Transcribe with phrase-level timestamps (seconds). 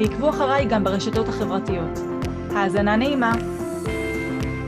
[0.00, 1.98] ועקבו אחריי גם ברשתות החברתיות.
[2.50, 3.32] האזנה נעימה.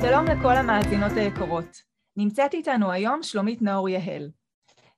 [0.00, 1.82] שלום לכל המאזינות היקרות.
[2.16, 4.30] נמצאת איתנו היום שלומית נאור יהל.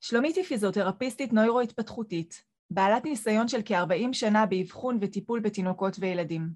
[0.01, 6.49] שלומית היא פיזיותרפיסטית נוירו-התפתחותית, בעלת ניסיון של כ-40 שנה באבחון וטיפול בתינוקות וילדים.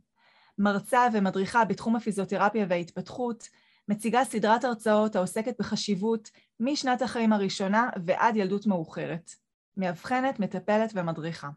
[0.58, 3.48] מרצה ומדריכה בתחום הפיזיותרפיה וההתפתחות,
[3.88, 9.30] מציגה סדרת הרצאות העוסקת בחשיבות משנת החיים הראשונה ועד ילדות מאוחרת.
[9.76, 11.48] מאבחנת, מטפלת ומדריכה.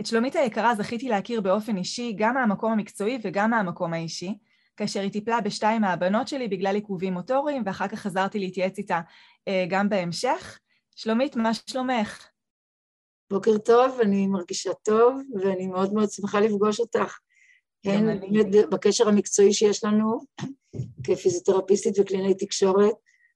[0.00, 4.34] את שלומית היקרה זכיתי להכיר באופן אישי גם מהמקום המקצועי וגם מהמקום האישי,
[4.76, 9.00] כאשר היא טיפלה בשתיים מהבנות שלי בגלל עיכובים מוטוריים, ואחר כך חזרתי להתייעץ איתה
[9.48, 10.58] אה, גם בהמשך.
[10.96, 12.28] שלומית, מה שלומך?
[13.30, 17.18] בוקר טוב, אני מרגישה טוב, ואני מאוד מאוד שמחה לפגוש אותך.
[17.84, 18.20] הן
[18.70, 20.20] בקשר המקצועי שיש לנו
[21.04, 22.94] כפיזיותרפיסטית וקלינאי תקשורת,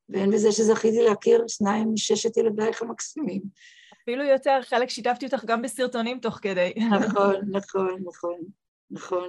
[0.08, 3.42] והן בזה שזכיתי להכיר שניים מששת ילדייך המקסימים.
[4.04, 6.72] אפילו יותר, חלק שיתפתי אותך גם בסרטונים תוך כדי.
[6.90, 8.40] נכון, נכון, נכון,
[8.90, 9.28] נכון.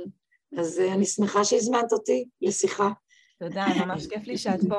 [0.58, 2.90] אז uh, אני שמחה שהזמנת אותי לשיחה.
[3.40, 4.78] תודה, ממש כיף לי שאת פה.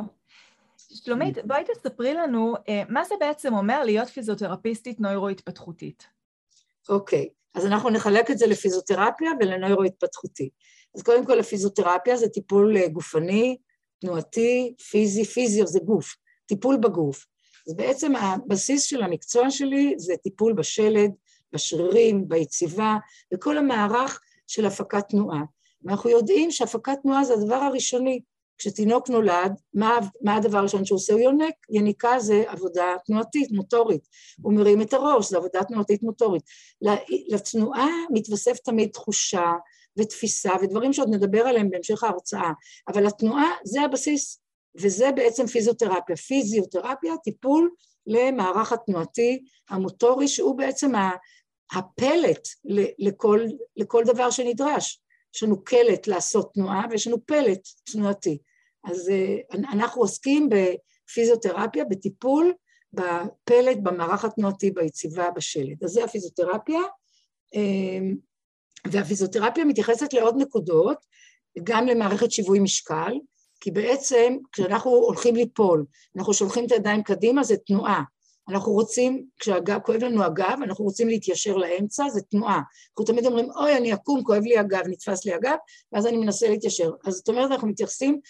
[0.78, 6.06] שלומית, בואי תספרי לנו, uh, מה זה בעצם אומר להיות פיזיותרפיסטית נוירו-התפתחותית?
[6.89, 10.50] אוקיי, okay, אז אנחנו נחלק את זה לפיזיותרפיה ולנוירו-התפתחותי.
[10.94, 13.56] אז קודם כל, הפיזיותרפיה זה טיפול uh, גופני,
[14.00, 16.14] תנועתי, פיזי, פיזיו זה גוף,
[16.47, 17.27] טיפול בגוף.
[17.69, 21.11] אז בעצם הבסיס של המקצוע שלי זה טיפול בשלד,
[21.53, 22.97] בשרירים, ביציבה,
[23.33, 25.42] בכל המערך של הפקת תנועה.
[25.84, 28.20] ואנחנו יודעים שהפקת תנועה זה הדבר הראשוני.
[28.58, 31.13] כשתינוק נולד, מה, מה הדבר הראשון שהוא עושה?
[31.13, 31.55] הוא יונק.
[31.70, 34.08] יניקה זה עבודה תנועתית, מוטורית.
[34.42, 36.42] הוא מרים את הראש, זה עבודה תנועתית מוטורית.
[37.29, 39.52] לתנועה מתווסף תמיד תחושה
[39.96, 42.51] ותפיסה ודברים שעוד נדבר עליהם בהמשך ההרצאה,
[42.89, 44.40] אבל התנועה זה הבסיס.
[44.81, 46.17] וזה בעצם פיזיותרפיה.
[46.17, 47.70] פיזיותרפיה, טיפול
[48.07, 50.92] למערך התנועתי המוטורי, שהוא בעצם
[51.73, 52.48] הפלט
[52.98, 53.41] לכל,
[53.77, 55.03] לכל דבר שנדרש.
[55.35, 58.39] יש לנו קלט לעשות תנועה ויש לנו פלט תנועתי.
[58.85, 59.37] אז אה,
[59.73, 62.55] אנחנו עוסקים בפיזיותרפיה, בטיפול
[62.93, 65.85] בפלט, במערך התנועתי, ביציבה, בשלד.
[65.85, 66.81] אז זה הפיזיותרפיה.
[67.55, 67.98] אה,
[68.91, 70.98] והפיזיותרפיה מתייחסת לעוד נקודות,
[71.63, 73.13] גם למערכת שיווי משקל,
[73.61, 75.84] כי בעצם כשאנחנו הולכים ליפול,
[76.17, 78.02] אנחנו שולחים את הידיים קדימה, זה תנועה.
[78.48, 82.61] אנחנו רוצים, כשכואב לנו הגב, אנחנו רוצים להתיישר לאמצע, זה תנועה.
[82.90, 85.56] אנחנו תמיד אומרים, אוי, אני אקום, כואב לי הגב, נתפס לי הגב,
[85.92, 86.90] ואז אני מנסה להתיישר.
[87.05, 88.20] אז זאת אומרת, אנחנו מתייחסים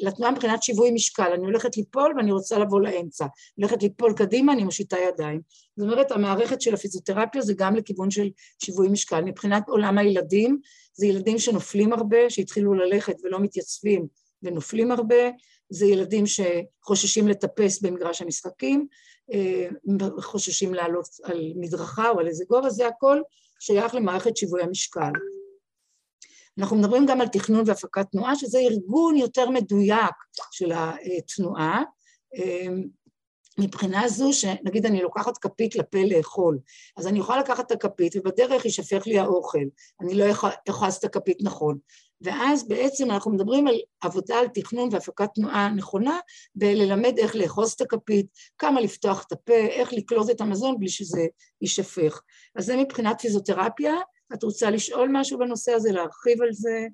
[0.00, 1.32] לתנועה מבחינת שיווי משקל.
[1.34, 3.26] אני הולכת ליפול ואני רוצה לבוא לאמצע.
[3.56, 5.40] הולכת ליפול קדימה, אני מושיטה ידיים.
[5.76, 8.28] זאת אומרת, המערכת של הפיזיותרפיה זה גם לכיוון של
[8.64, 9.20] שיווי משקל.
[9.20, 10.58] מבחינת עולם הילדים,
[10.94, 14.06] זה ילדים שנופלים הרבה, שהתחילו ללכת ולא מתייצבים,
[14.42, 15.30] ונופלים הרבה,
[15.70, 18.86] זה ילדים שחוששים לטפס במגרש המשחקים,
[19.32, 19.68] אה,
[20.20, 23.20] חוששים לעלות על מדרכה או על איזה גובה, זה הכל
[23.60, 25.12] שייך למערכת שיווי המשקל.
[26.58, 30.14] אנחנו מדברים גם על תכנון והפקת תנועה, שזה ארגון יותר מדויק
[30.50, 31.82] של התנועה,
[32.36, 32.66] אה,
[33.58, 36.58] מבחינה זו שנגיד אני לוקחת כפית לפה לאכול,
[36.96, 39.64] אז אני יכולה לקחת את הכפית ובדרך יישפך לי האוכל,
[40.00, 40.24] אני לא
[40.70, 41.78] אכעס את הכפית נכון.
[42.20, 46.18] ואז בעצם אנחנו מדברים על עבודה על תכנון והפקת תנועה נכונה,
[46.54, 48.26] בללמד איך לאחוז את הכפית,
[48.58, 51.26] כמה לפתוח את הפה, איך לקלוט את המזון בלי שזה
[51.62, 52.22] יישפך.
[52.56, 53.94] אז זה מבחינת פיזיותרפיה.
[54.34, 56.86] את רוצה לשאול משהו בנושא הזה, להרחיב על זה?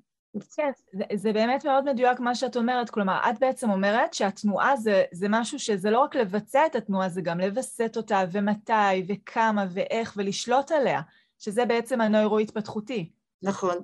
[0.55, 5.03] כן, זה, זה באמת מאוד מדויק מה שאת אומרת, כלומר, את בעצם אומרת שהתנועה זה,
[5.11, 8.73] זה משהו שזה לא רק לבצע את התנועה, זה גם לווסת אותה, ומתי,
[9.07, 11.01] וכמה, ואיך, ולשלוט עליה,
[11.39, 13.09] שזה בעצם הנוירו-התפתחותי.
[13.45, 13.77] נכון,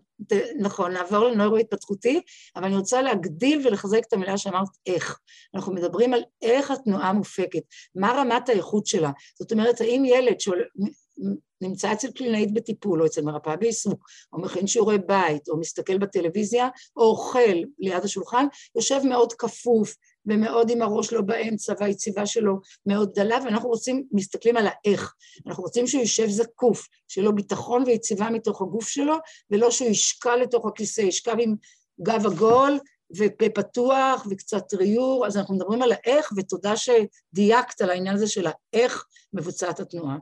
[0.60, 2.22] נכון, נעבור לנוירו-התפתחותי,
[2.56, 5.20] אבל אני רוצה להגדיל ולחזק את המילה שאמרת איך.
[5.56, 7.64] אנחנו מדברים על איך התנועה מופקת,
[7.96, 9.12] מה רמת האיכות שלה.
[9.40, 14.98] זאת אומרת, האם ילד שנמצא אצל קלינאית בטיפול, או אצל מרפאה בעיסוק, או מכין שיעורי
[14.98, 19.96] בית, או מסתכל בטלוויזיה, או אוכל ליד השולחן, יושב מאוד כפוף,
[20.26, 25.14] ומאוד עם הראש לא באמצע והיציבה שלו מאוד דלה, ואנחנו רוצים, מסתכלים על האיך.
[25.48, 29.16] אנחנו רוצים שהוא יישב זקוף, שיהיה לו ביטחון ויציבה מתוך הגוף שלו,
[29.52, 31.56] ולא שהוא ישקע לתוך הכיסא, ישכב עם
[32.02, 32.80] גב עגול
[33.18, 38.48] ופה פתוח וקצת ריור, אז אנחנו מדברים על האיך, ותודה שדייקת על העניין הזה של
[38.48, 40.18] האיך מבוצעת התנועה.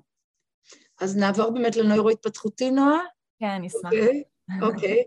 [1.01, 2.99] אז נעבור באמת לנוירו-התפתחותי, נועה.
[3.39, 3.85] כן, נשמח.
[3.85, 4.23] אוקיי,
[4.61, 5.03] אוקיי.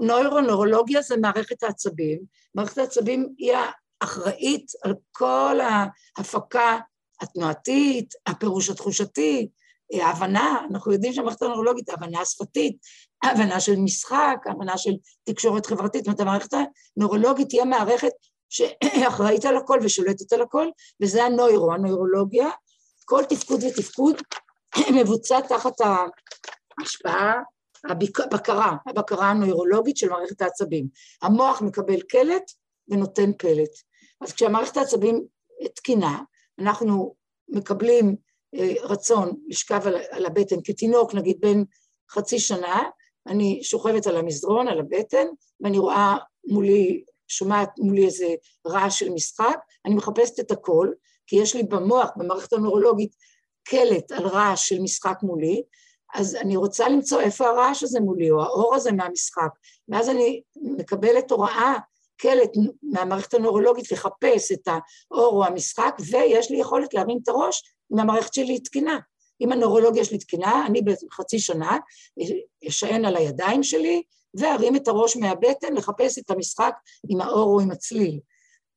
[0.00, 2.20] נוירונורולוגיה זה מערכת העצבים.
[2.54, 3.52] מערכת העצבים היא
[4.00, 5.58] האחראית על כל
[6.18, 6.78] ההפקה
[7.20, 9.48] התנועתית, הפירוש התחושתי,
[9.94, 12.76] ההבנה, אנחנו יודעים שהמערכת הנוירולוגית, ההבנה השפתית,
[13.22, 14.92] ההבנה של משחק, ההבנה של
[15.24, 16.50] תקשורת חברתית, זאת אומרת, המערכת
[16.96, 18.12] הנוירולוגית היא המערכת
[18.48, 20.66] שאחראית על הכל ושולטת על הכל,
[21.02, 22.48] וזה הנוירו, הנוירולוגיה.
[23.04, 24.16] כל תפקוד ותפקוד
[24.94, 25.72] מבוצע תחת
[26.78, 27.34] ההשפעה,
[27.84, 30.86] הבקרה, הבקרה הנוירולוגית של מערכת העצבים.
[31.22, 32.52] המוח מקבל קלט
[32.88, 33.70] ונותן פלט.
[34.20, 35.24] אז כשהמערכת העצבים
[35.74, 36.22] תקינה,
[36.58, 37.14] אנחנו
[37.48, 38.16] מקבלים
[38.54, 39.80] אה, רצון לשכב
[40.10, 41.62] על הבטן כתינוק, נגיד בן
[42.10, 42.82] חצי שנה,
[43.26, 45.26] אני שוכבת על המזרון, על הבטן,
[45.60, 46.16] ואני רואה
[46.46, 48.34] מולי, שומעת מולי איזה
[48.66, 50.90] רעש של משחק, אני מחפשת את הכל,
[51.26, 53.16] כי יש לי במוח, במערכת הנורולוגית,
[53.64, 55.62] קלט על רעש של משחק מולי,
[56.14, 59.50] אז אני רוצה למצוא איפה הרעש הזה מולי, או האור הזה מהמשחק,
[59.88, 61.74] ואז אני מקבלת הוראה,
[62.16, 62.50] קלט
[62.82, 68.34] מהמערכת הנורולוגית לחפש את האור או המשחק, ויש לי יכולת להרים את הראש אם המערכת
[68.34, 68.98] שלי תקינה.
[69.40, 71.76] אם הנורולוגיה שלי תקינה, אני בחצי שנה
[72.68, 74.02] אשען על הידיים שלי
[74.34, 76.74] וארים את הראש מהבטן לחפש את המשחק
[77.08, 78.20] עם האור או עם הצליל.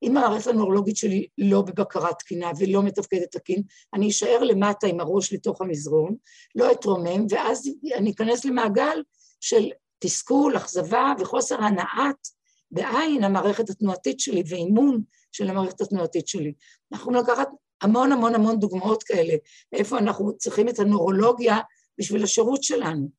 [0.03, 3.63] אם המערכת הנורולוגית שלי לא בבקרה תקינה ולא מתפקדת תקין,
[3.93, 6.15] אני אשאר למטה עם הראש לתוך המזרון,
[6.55, 9.03] לא אתרומם, ואז אני אכנס למעגל
[9.39, 9.69] של
[9.99, 12.27] תסכול, אכזבה וחוסר הנעת
[12.71, 15.01] בעין המערכת התנועתית שלי ואימון
[15.31, 16.53] של המערכת התנועתית שלי.
[16.93, 17.49] אנחנו לקחת
[17.81, 19.33] המון המון המון דוגמאות כאלה,
[19.73, 21.57] איפה אנחנו צריכים את הנורולוגיה
[21.97, 23.09] בשביל השירות שלנו.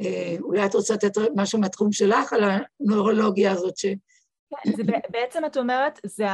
[0.00, 2.40] אה, אולי את רוצה לתת משהו מהתחום שלך על
[2.80, 3.86] הנורולוגיה הזאת ש...
[4.64, 6.26] כן, זה בעצם את אומרת, זה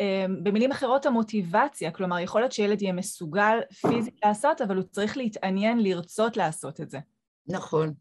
[0.00, 5.16] אה, במילים אחרות המוטיבציה, כלומר יכול להיות שילד יהיה מסוגל פיזית לעשות, אבל הוא צריך
[5.16, 6.98] להתעניין, לרצות לעשות את זה.
[7.46, 7.92] נכון,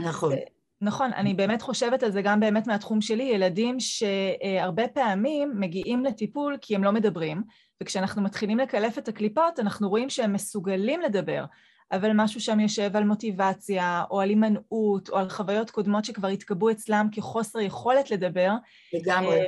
[0.00, 0.32] נכון.
[0.80, 6.56] נכון, אני באמת חושבת על זה גם באמת מהתחום שלי, ילדים שהרבה פעמים מגיעים לטיפול
[6.60, 7.42] כי הם לא מדברים,
[7.82, 11.44] וכשאנחנו מתחילים לקלף את הקליפות, אנחנו רואים שהם מסוגלים לדבר,
[11.92, 16.70] אבל משהו שם יושב על מוטיבציה, או על הימנעות, או על חוויות קודמות שכבר התקבעו
[16.70, 18.52] אצלם כחוסר יכולת לדבר.
[18.92, 19.40] לגמרי.
[19.40, 19.44] אה,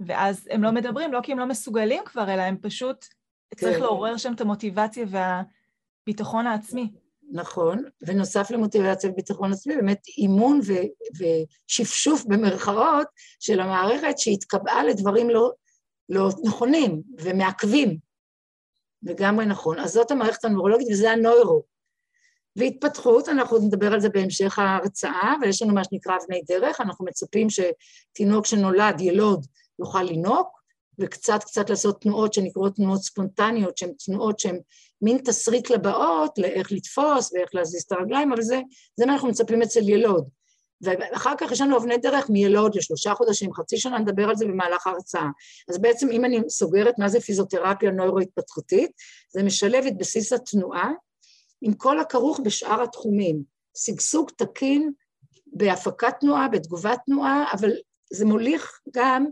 [0.00, 3.04] ואז הם לא מדברים, לא כי הם לא מסוגלים כבר, אלא הם פשוט,
[3.50, 3.56] כן.
[3.56, 6.90] צריך לעורר שם את המוטיבציה והביטחון העצמי.
[7.32, 11.18] נכון, ונוסף למוטיבציה וביטחון עצמי, באמת אימון ו-
[11.68, 13.06] ושפשוף במרכאות
[13.40, 15.52] של המערכת שהתקבעה לדברים לא,
[16.08, 17.98] לא נכונים ומעכבים.
[19.02, 19.78] לגמרי נכון.
[19.78, 21.62] אז זאת המערכת הנוירולוגית וזה הנוירו.
[22.56, 27.46] והתפתחות, אנחנו נדבר על זה בהמשך ההרצאה, ויש לנו מה שנקרא אבני דרך, אנחנו מצפים
[27.50, 29.46] שתינוק שנולד, ילוד,
[29.78, 30.46] יוכל לנהוג,
[30.98, 34.60] וקצת קצת לעשות תנועות שנקראות תנועות ספונטניות, שהן תנועות שהן
[35.02, 38.60] מין תסריט לבאות, לאיך לתפוס ואיך להזיז את הרגליים, אבל זה,
[38.96, 40.28] זה מה אנחנו מצפים אצל ילוד.
[40.80, 44.86] ואחר כך יש לנו אבני דרך מילוד לשלושה חודשים, חצי שנה, נדבר על זה במהלך
[44.86, 45.28] ההרצאה.
[45.68, 48.90] אז בעצם אם אני סוגרת מה זה פיזיותרפיה נוירו-התפתחותית,
[49.32, 50.90] זה משלב את בסיס התנועה
[51.62, 53.42] עם כל הכרוך בשאר התחומים.
[53.76, 54.92] שגשוג תקין
[55.46, 57.70] בהפקת תנועה, בתגובת תנועה, אבל
[58.12, 59.26] זה מוליך גם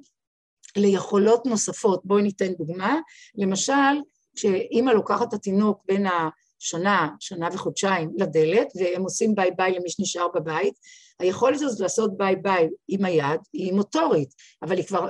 [0.77, 2.01] ליכולות נוספות.
[2.05, 2.99] בואי ניתן דוגמה.
[3.35, 4.01] למשל,
[4.37, 10.29] כשאימא לוקחת את התינוק בין השנה, שנה וחודשיים לדלת, והם עושים ביי ביי למי שנשאר
[10.35, 10.75] בבית,
[11.19, 15.09] היכולת הזאת לעשות ביי ביי עם היד היא מוטורית, אבל היא כבר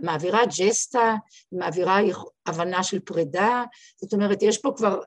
[0.00, 1.14] מעבירה ג'סטה,
[1.52, 1.98] מעבירה
[2.46, 3.64] הבנה של פרידה,
[3.96, 5.00] זאת אומרת, יש פה כבר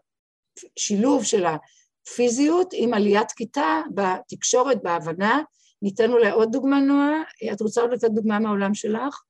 [0.75, 5.42] שילוב של הפיזיות עם עליית כיתה בתקשורת, בהבנה.
[5.82, 7.22] ניתן אולי עוד דוגמה, נועה.
[7.54, 9.22] את רוצה עוד לתת דוגמה מהעולם שלך?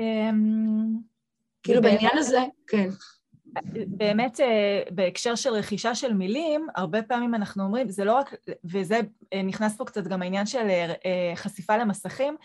[0.00, 0.96] אמ,
[1.62, 2.88] כאילו בעניין הזה, כן.
[3.86, 9.00] באמת אה, בהקשר של רכישה של מילים, הרבה פעמים אנחנו אומרים, זה לא רק, וזה
[9.32, 10.66] אה, נכנס פה קצת גם העניין של
[11.06, 12.36] אה, חשיפה למסכים,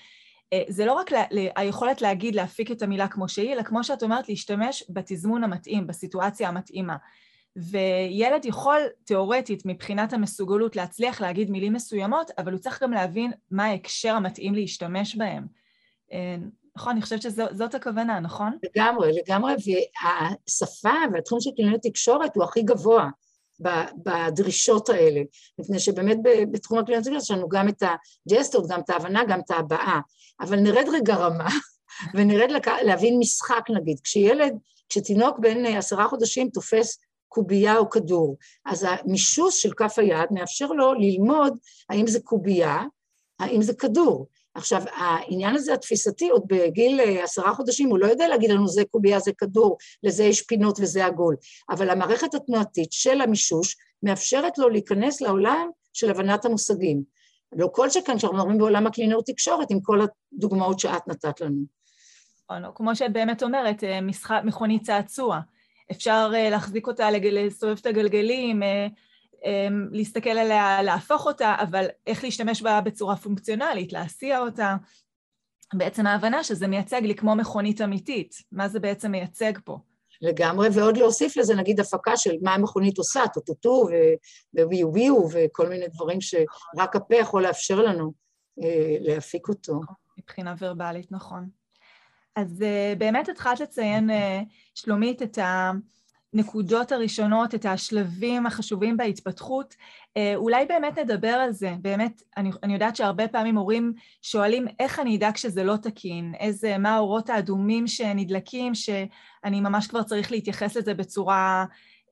[0.68, 1.12] זה לא רק
[1.56, 6.50] היכולת להגיד, להפיק את המילה כמו שהיא, אלא כמו שאת אומרת, להשתמש בתזמון המתאים, בסיטואציה
[6.50, 6.96] המתאימה.
[7.56, 13.66] וילד יכול תיאורטית מבחינת המסוגלות להצליח להגיד מילים מסוימות, אבל הוא צריך גם להבין מה
[13.66, 15.48] ההקשר המתאים להשתמש בהם.
[16.78, 18.58] נכון, אני חושבת שזאת הכוונה, נכון?
[18.64, 23.10] לגמרי, לגמרי, והשפה והתחום של קלינאי תקשורת הוא הכי גבוה
[23.96, 25.22] בדרישות האלה,
[25.60, 26.18] מפני שבאמת
[26.52, 30.00] בתחום הקלינאי תקשורת יש לנו גם את הג'סטות, גם את ההבנה, גם את ההבעה,
[30.42, 31.50] אבל נרד רגע רמה
[32.16, 32.68] ונרד לק...
[32.68, 34.54] להבין משחק נגיד, כשילד,
[34.90, 40.94] כשתינוק בן עשרה חודשים תופס קובייה או כדור, אז המישוש של כף היד מאפשר לו
[40.94, 41.58] ללמוד
[41.90, 42.84] האם זה קובייה,
[43.40, 44.28] האם זה כדור.
[44.56, 48.84] עכשיו, העניין הזה התפיסתי, עוד בגיל אה, עשרה חודשים, הוא לא יודע להגיד לנו זה
[48.92, 51.36] קובייה, זה כדור, לזה יש פינות וזה עגול,
[51.70, 57.04] אבל המערכת התנועתית של המישוש מאפשרת לו להיכנס לעולם של הבנת המושגים.
[57.56, 60.00] לא כל שכן שאנחנו מדברים בעולם הקלינאות תקשורת עם כל
[60.34, 61.62] הדוגמאות שאת נתת לנו.
[62.44, 65.40] נכון, כמו שאת באמת אומרת, אה, משחק, מכונית צעצוע.
[65.92, 68.64] אפשר אה, להחזיק אותה, לסובב את הגלגלים,
[69.92, 74.76] להסתכל עליה, להפוך אותה, אבל איך להשתמש בה בצורה פונקציונלית, להסיע אותה.
[75.74, 78.36] בעצם ההבנה שזה מייצג לי כמו מכונית אמיתית.
[78.52, 79.78] מה זה בעצם מייצג פה?
[80.22, 83.88] לגמרי, ועוד להוסיף לזה נגיד הפקה של מה המכונית עושה, טוטוטו
[84.54, 88.14] וויו ויו וכל מיני דברים שרק הפה יכול לאפשר לנו
[88.64, 89.82] אה, להפיק אותו.
[90.18, 91.50] מבחינה ורבלית, נכון.
[92.36, 94.42] אז אה, באמת התחלת לציין, אה,
[94.76, 95.72] שלומית, את ה...
[96.36, 99.76] הנקודות הראשונות, את השלבים החשובים בהתפתחות.
[100.18, 101.74] אה, אולי באמת נדבר על זה.
[101.82, 106.78] באמת, אני, אני יודעת שהרבה פעמים הורים שואלים איך אני אדאג שזה לא תקין, איזה,
[106.78, 111.66] מה האורות האדומים שנדלקים, שאני ממש כבר צריך להתייחס לזה בצורה,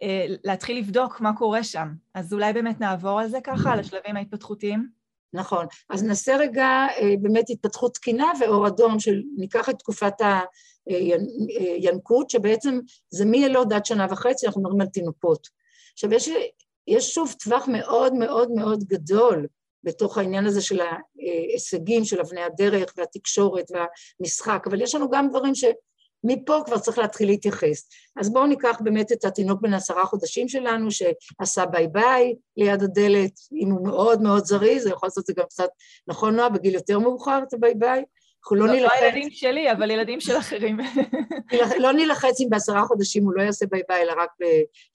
[0.03, 1.87] אה, להתחיל לבדוק מה קורה שם.
[2.13, 5.02] אז אולי באמת נעבור על זה ככה, על השלבים ההתפתחותיים?
[5.33, 5.65] נכון.
[5.89, 6.65] אז נעשה רגע
[6.97, 10.13] אה, באמת התפתחות תקינה ואור אדום, שניקח את תקופת
[11.81, 15.47] הינקות, שבעצם זה מילוד עד שנה וחצי, אנחנו מדברים על תינוקות.
[15.93, 16.29] עכשיו, יש,
[16.87, 19.47] יש שוב טווח מאוד מאוד מאוד גדול
[19.83, 25.55] בתוך העניין הזה של ההישגים של אבני הדרך והתקשורת והמשחק, אבל יש לנו גם דברים
[25.55, 25.63] ש...
[26.23, 27.89] מפה כבר צריך להתחיל להתייחס.
[28.15, 33.31] אז בואו ניקח באמת את התינוק בן עשרה חודשים שלנו, שעשה ביי ביי ליד הדלת,
[33.53, 35.69] אם הוא מאוד מאוד זריז, זה יכול לעשות את זה גם קצת,
[36.07, 38.03] נכון נועה, בגיל יותר מאוחר את הביי ביי?
[38.43, 38.95] אנחנו לא, לא נילחץ...
[39.01, 40.77] לא הילדים שלי, אבל ילדים של אחרים.
[41.79, 44.29] לא נילחץ אם בעשרה חודשים הוא לא יעשה ביי ביי, אלא רק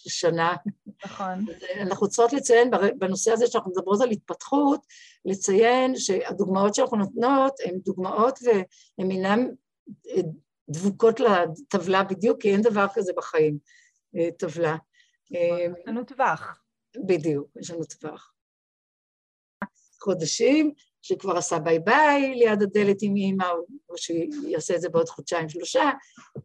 [0.07, 0.57] בשנה.
[1.05, 1.45] נכון.
[1.81, 4.81] אנחנו צריכות לציין בנושא הזה שאנחנו מדברות על התפתחות,
[5.25, 9.47] לציין שהדוגמאות שאנחנו נותנות הן דוגמאות והן אינן
[10.71, 13.59] דבוקות לטבלה בדיוק, כי אין דבר כזה בחיים,
[14.17, 14.77] אה, טבלה.
[15.35, 16.63] אה, יש לנו טווח.
[17.07, 18.33] בדיוק, יש לנו טווח.
[20.03, 20.73] חודשים,
[21.03, 23.47] שכבר עשה ביי ביי ליד הדלת עם אימא,
[23.89, 25.91] או שיעשה את זה בעוד חודשיים שלושה,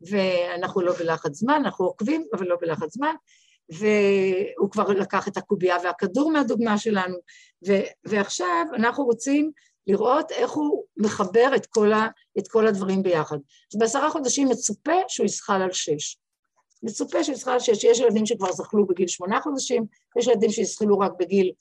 [0.01, 3.15] ואנחנו לא בלחץ זמן, אנחנו עוקבים, אבל לא בלחץ זמן,
[3.69, 7.17] והוא כבר לקח את הקובייה והכדור מהדוגמה שלנו,
[7.67, 9.51] ו- ועכשיו אנחנו רוצים
[9.87, 12.07] לראות איך הוא מחבר את כל, ה,
[12.39, 13.37] את כל הדברים ביחד.
[13.73, 16.17] אז בעשרה חודשים מצופה שהוא יזחל על שש.
[16.83, 17.83] מצופה שהוא יזחל על שש.
[17.83, 19.85] יש ילדים שכבר זחלו בגיל שמונה חודשים,
[20.19, 21.51] יש ילדים שיזחלו רק בגיל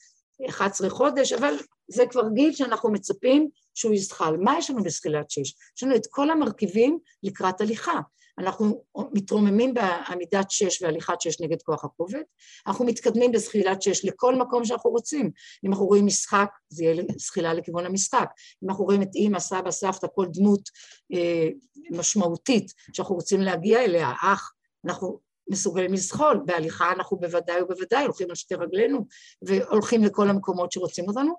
[0.49, 1.55] 11 חודש, אבל
[1.89, 4.37] זה כבר גיל שאנחנו מצפים שהוא יזחל.
[4.37, 5.55] מה יש לנו בזחילת שש?
[5.77, 8.01] יש לנו את כל המרכיבים לקראת הליכה.
[8.39, 12.23] אנחנו מתרוממים בעמידת שש והליכת שש נגד כוח הכובד,
[12.67, 15.31] אנחנו מתקדמים בזחילת שש לכל מקום שאנחנו רוצים.
[15.65, 18.29] אם אנחנו רואים משחק, זה יהיה זחילה לכיוון המשחק.
[18.65, 20.69] אם אנחנו רואים את אימא, סבא, סבתא, כל דמות
[21.13, 21.49] אה,
[21.91, 24.53] משמעותית שאנחנו רוצים להגיע אליה, אח,
[24.85, 29.07] אנחנו מסוגלים לזחול, בהליכה אנחנו בוודאי ובוודאי הולכים על שתי רגלינו
[29.43, 31.35] והולכים לכל המקומות שרוצים אותנו,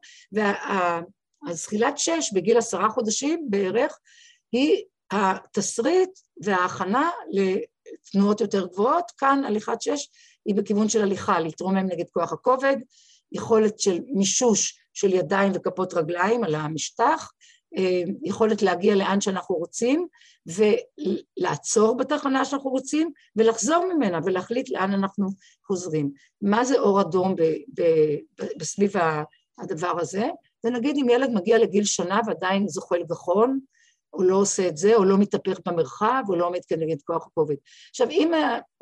[1.47, 4.00] והזחילת שש בגיל עשרה חודשים בערך
[4.51, 10.09] היא התסריט וההכנה לתנועות יותר גבוהות, כאן הליכת שש
[10.45, 12.77] היא בכיוון של הליכה, להתרומם נגד כוח הכובד,
[13.31, 17.31] יכולת של מישוש של ידיים וכפות רגליים על המשטח,
[17.77, 20.07] אה, יכולת להגיע לאן שאנחנו רוצים
[20.45, 25.29] ולעצור בתחנה שאנחנו רוצים ולחזור ממנה ולהחליט לאן אנחנו
[25.67, 26.12] חוזרים.
[26.41, 27.35] מה זה אור אדום
[28.57, 28.93] בסביב
[29.59, 30.29] הדבר הזה?
[30.63, 33.60] זה נגיד אם ילד מגיע לגיל שנה ועדיין זוחל גחון,
[34.13, 37.55] או לא עושה את זה, או לא מתהפך במרחב, או לא עומד כנגד כוח הכובד.
[37.89, 38.32] עכשיו, אם,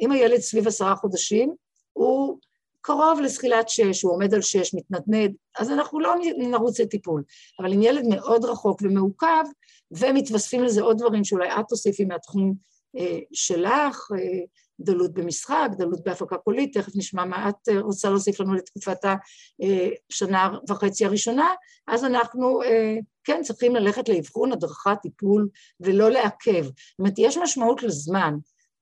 [0.01, 1.55] אם הילד סביב עשרה חודשים,
[1.93, 2.37] הוא
[2.81, 7.23] קרוב לזחילת שש, הוא עומד על שש, מתנדנד, אז אנחנו לא נרוץ לטיפול.
[7.59, 9.43] אבל אם ילד מאוד רחוק ומעוכב,
[9.91, 12.53] ומתווספים לזה עוד דברים שאולי את תוסיפי מהתחום
[12.97, 14.43] אה, שלך, אה,
[14.83, 20.49] דלות במשחק, דלות בהפקה קולית, תכף נשמע מה את אה, רוצה להוסיף לנו לתקופת השנה
[20.69, 21.49] וחצי הראשונה,
[21.87, 26.63] אז אנחנו אה, כן צריכים ללכת לאבחון, הדרכה, טיפול, ולא לעכב.
[26.63, 28.35] זאת אומרת, יש משמעות לזמן,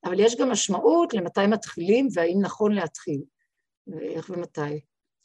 [0.06, 3.22] אבל יש גם משמעות למתי מתחילים והאם נכון להתחיל,
[3.88, 4.80] ואיך ומתי.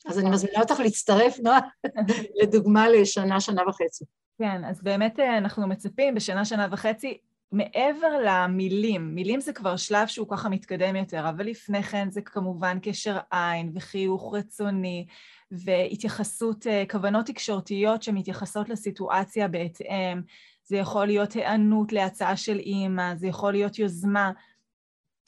[0.06, 1.60] אז אני מזמינה אותך להצטרף, נועה,
[2.42, 4.04] לדוגמה לשנה, שנה וחצי.
[4.38, 7.18] כן, אז באמת אה, אנחנו מצפים בשנה, שנה וחצי,
[7.54, 12.78] מעבר למילים, מילים זה כבר שלב שהוא ככה מתקדם יותר, אבל לפני כן זה כמובן
[12.82, 15.06] קשר עין וחיוך רצוני
[15.50, 20.22] והתייחסות, אה, כוונות תקשורתיות שמתייחסות לסיטואציה בהתאם,
[20.64, 24.32] זה יכול להיות היענות להצעה של אימא, זה יכול להיות יוזמה,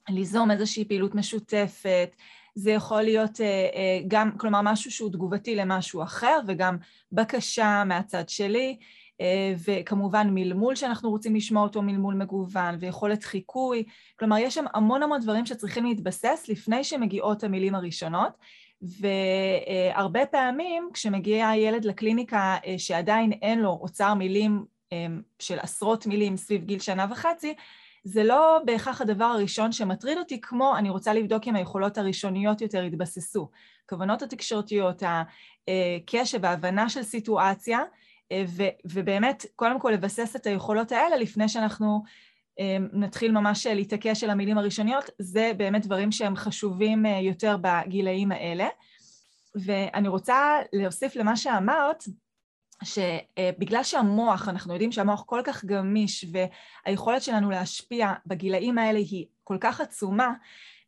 [0.08, 2.16] ליזום איזושהי פעילות משותפת,
[2.54, 6.76] זה יכול להיות אה, אה, גם, כלומר, משהו שהוא תגובתי למשהו אחר, וגם
[7.12, 8.78] בקשה מהצד שלי,
[9.64, 13.84] וכמובן מלמול שאנחנו רוצים לשמוע אותו מלמול מגוון, ויכולת חיקוי,
[14.18, 18.32] כלומר יש שם המון המון דברים שצריכים להתבסס לפני שמגיעות המילים הראשונות,
[18.82, 24.64] והרבה פעמים כשמגיע ילד לקליניקה שעדיין אין לו אוצר מילים
[25.38, 27.54] של עשרות מילים סביב גיל שנה וחצי,
[28.04, 32.82] זה לא בהכרח הדבר הראשון שמטריד אותי, כמו אני רוצה לבדוק אם היכולות הראשוניות יותר
[32.82, 33.48] התבססו.
[33.86, 35.02] הכוונות התקשורתיות,
[35.68, 37.80] הקשב, ההבנה של סיטואציה,
[38.84, 42.02] ובאמת, קודם כל לבסס את היכולות האלה לפני שאנחנו
[42.92, 48.68] נתחיל ממש להתעקש על המילים הראשוניות, זה באמת דברים שהם חשובים יותר בגילאים האלה.
[49.54, 52.04] ואני רוצה להוסיף למה שאמרת,
[52.84, 56.24] שבגלל שהמוח, אנחנו יודעים שהמוח כל כך גמיש
[56.86, 60.32] והיכולת שלנו להשפיע בגילאים האלה היא כל כך עצומה,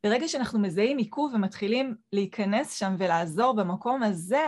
[0.04, 4.47] ברגע שאנחנו מזהים עיכוב ומתחילים להיכנס שם ולעזור במקום הזה,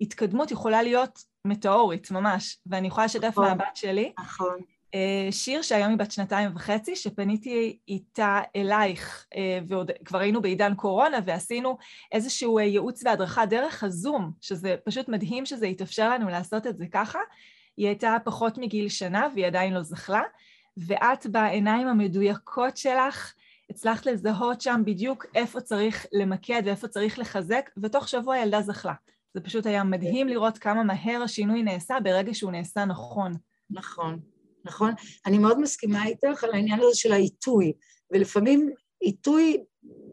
[0.00, 4.12] ההתקדמות יכולה להיות מטאורית ממש, ואני יכולה לשתף נכון, מהבת שלי.
[4.18, 4.58] נכון.
[4.94, 10.74] אה, שיר שהיום היא בת שנתיים וחצי, שפניתי איתה אלייך, אה, ועוד כבר היינו בעידן
[10.74, 11.78] קורונה, ועשינו
[12.12, 16.86] איזשהו אה, ייעוץ והדרכה דרך הזום, שזה פשוט מדהים שזה יתאפשר לנו לעשות את זה
[16.92, 17.18] ככה.
[17.76, 20.22] היא הייתה פחות מגיל שנה והיא עדיין לא זכלה,
[20.76, 23.34] ואת בעיניים המדויקות שלך
[23.70, 28.94] הצלחת לזהות שם בדיוק איפה צריך למקד ואיפה צריך לחזק, ותוך שבוע הילדה זכלה.
[29.34, 33.32] זה פשוט היה מדהים לראות כמה מהר השינוי נעשה ברגע שהוא נעשה נכון.
[33.70, 34.20] נכון.
[34.64, 34.92] נכון?
[35.26, 37.72] אני מאוד מסכימה איתך על העניין הזה של העיתוי,
[38.10, 38.70] ולפעמים
[39.00, 39.56] עיתוי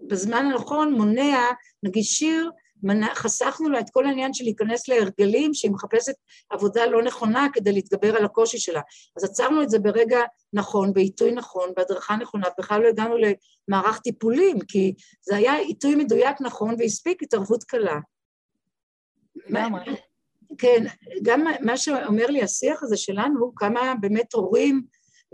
[0.07, 1.37] בזמן הנכון מונע,
[1.83, 2.51] נגיד שיר,
[2.83, 6.13] מנע, חסכנו לה את כל העניין של להיכנס להרגלים שהיא מחפשת
[6.49, 8.81] עבודה לא נכונה כדי להתגבר על הקושי שלה.
[9.17, 10.19] אז עצרנו את זה ברגע
[10.53, 13.15] נכון, בעיתוי נכון, בהדרכה נכונה, בכלל לא הגענו
[13.69, 17.99] למערך טיפולים, כי זה היה עיתוי מדויק נכון והספיק התערבות קלה.
[20.57, 20.83] כן,
[21.23, 24.81] גם מה שאומר לי השיח הזה שלנו, כמה באמת הורים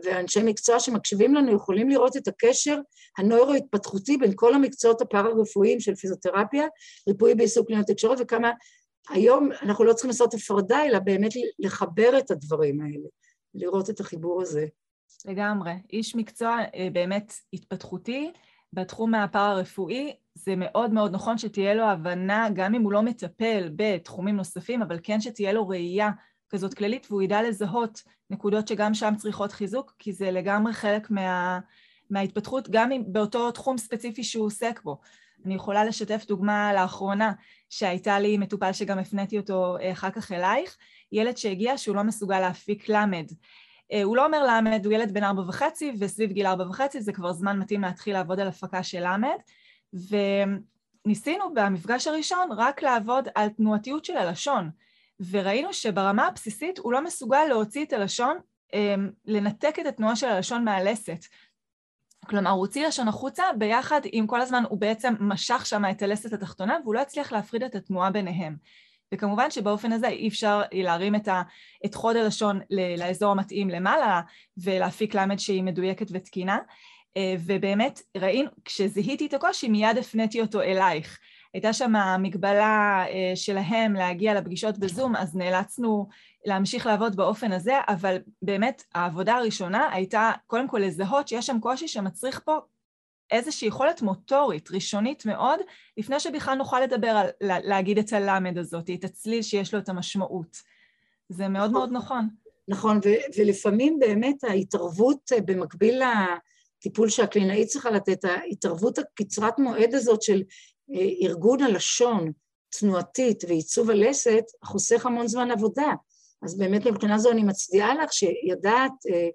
[0.04, 2.80] ואנשי מקצוע שמקשיבים לנו יכולים לראות את הקשר
[3.18, 6.68] הנוירו-התפתחותי בין כל המקצועות הפארה-רפואיים של פיזיותרפיה,
[7.10, 8.52] ריפוי בעיסוק קליניות תקשורת, וכמה
[9.10, 13.08] היום אנחנו לא צריכים לעשות הפרדה, אלא באמת לחבר את הדברים האלה,
[13.54, 14.66] לראות את החיבור הזה.
[15.26, 15.72] לגמרי.
[15.94, 18.32] איש מקצוע אה, באמת התפתחותי
[18.74, 24.36] בתחום הפארה-רפואי, זה מאוד מאוד נכון שתהיה לו הבנה, גם אם הוא לא מטפל בתחומים
[24.36, 26.10] נוספים, אבל כן שתהיה לו ראייה
[26.50, 31.60] כזאת כללית, והוא ידע לזהות נקודות שגם שם צריכות חיזוק, כי זה לגמרי חלק מה,
[32.10, 35.00] מההתפתחות, גם אם באותו תחום ספציפי שהוא עוסק בו.
[35.46, 37.32] אני יכולה לשתף דוגמה לאחרונה,
[37.70, 40.78] שהייתה לי מטופל שגם הפניתי אותו אה, אחר כך אלייך,
[41.12, 43.26] ילד שהגיע שהוא לא מסוגל להפיק למד.
[43.92, 47.14] אה, הוא לא אומר למד, הוא ילד בן ארבע וחצי, וסביב גיל ארבע וחצי זה
[47.14, 49.38] כבר זמן מתאים להתחיל לעבוד על הפקה של למד,
[51.06, 54.70] וניסינו במפגש הראשון רק לעבוד על תנועתיות של הלשון,
[55.32, 58.38] וראינו שברמה הבסיסית הוא לא מסוגל להוציא את הלשון,
[58.74, 61.26] אמ, לנתק את התנועה של הלשון מהלסת.
[62.26, 66.34] כלומר, הוא הוציא לשון החוצה ביחד עם כל הזמן, הוא בעצם משך שם את הלסת
[66.34, 68.56] התחתונה והוא לא הצליח להפריד את התנועה ביניהם.
[69.14, 71.42] וכמובן שבאופן הזה אי אפשר להרים את, ה,
[71.86, 72.60] את חוד הלשון
[72.98, 74.22] לאזור המתאים למעלה
[74.58, 76.58] ולהפיק למד שהיא מדויקת ותקינה.
[77.18, 81.20] אה, ובאמת ראינו, כשזיהיתי את הקושי מיד הפניתי אותו אלייך.
[81.54, 86.08] הייתה שם מגבלה אה, שלהם להגיע לפגישות בזום, אז נאלצנו
[86.46, 91.88] להמשיך לעבוד באופן הזה, אבל באמת העבודה הראשונה הייתה קודם כל לזהות שיש שם קושי
[91.88, 92.58] שמצריך פה
[93.32, 95.60] איזושהי יכולת מוטורית, ראשונית מאוד,
[95.98, 100.58] לפני שבכלל נוכל לדבר על להגיד את הלמד הזאת, את הצליל שיש לו את המשמעות.
[101.30, 102.28] זה מאוד נכון, מאוד נכון.
[102.68, 110.22] נכון, ו- ולפעמים באמת ההתערבות אה, במקביל לטיפול שהקלינאית צריכה לתת, ההתערבות הקצרת מועד הזאת
[110.22, 110.44] של
[110.94, 112.32] אה, ארגון הלשון,
[112.80, 115.94] תנועתית ועיצוב הלסת, חוסך המון זמן עבודה.
[116.44, 119.28] אז באמת מבחינה זו אני מצדיעה לך שידעת אה,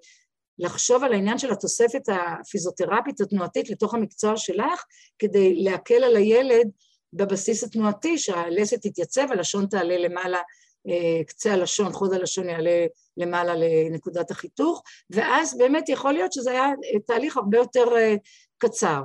[0.59, 4.83] לחשוב על העניין של התוספת הפיזיותרפית התנועתית לתוך המקצוע שלך,
[5.19, 6.69] כדי להקל על הילד
[7.13, 10.39] בבסיס התנועתי, שהלסת תתייצב, הלשון תעלה למעלה,
[10.87, 12.85] אה, קצה הלשון, חוד הלשון יעלה
[13.17, 16.65] למעלה לנקודת החיתוך, ואז באמת יכול להיות שזה היה
[17.05, 18.15] תהליך הרבה יותר אה,
[18.57, 19.01] קצר.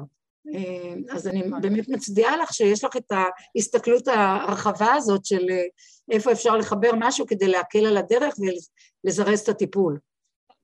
[0.55, 5.47] אה, אז אני באמת מצדיעה לך שיש לך את ההסתכלות הרחבה הזאת של
[6.11, 8.35] איפה אפשר לחבר משהו כדי להקל על הדרך
[9.05, 9.99] ולזרז את הטיפול.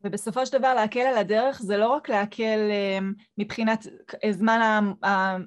[0.05, 3.87] ובסופו של דבר להקל על הדרך זה לא רק להקל אמ, מבחינת
[4.31, 4.91] זמן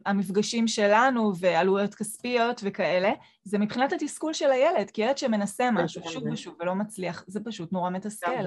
[0.05, 3.11] המפגשים שלנו ועלויות כספיות וכאלה,
[3.43, 7.71] זה מבחינת התסכול של הילד, כי ילד שמנסה משהו שוב ושוב ולא מצליח, זה פשוט
[7.71, 8.45] נורא מתסכל.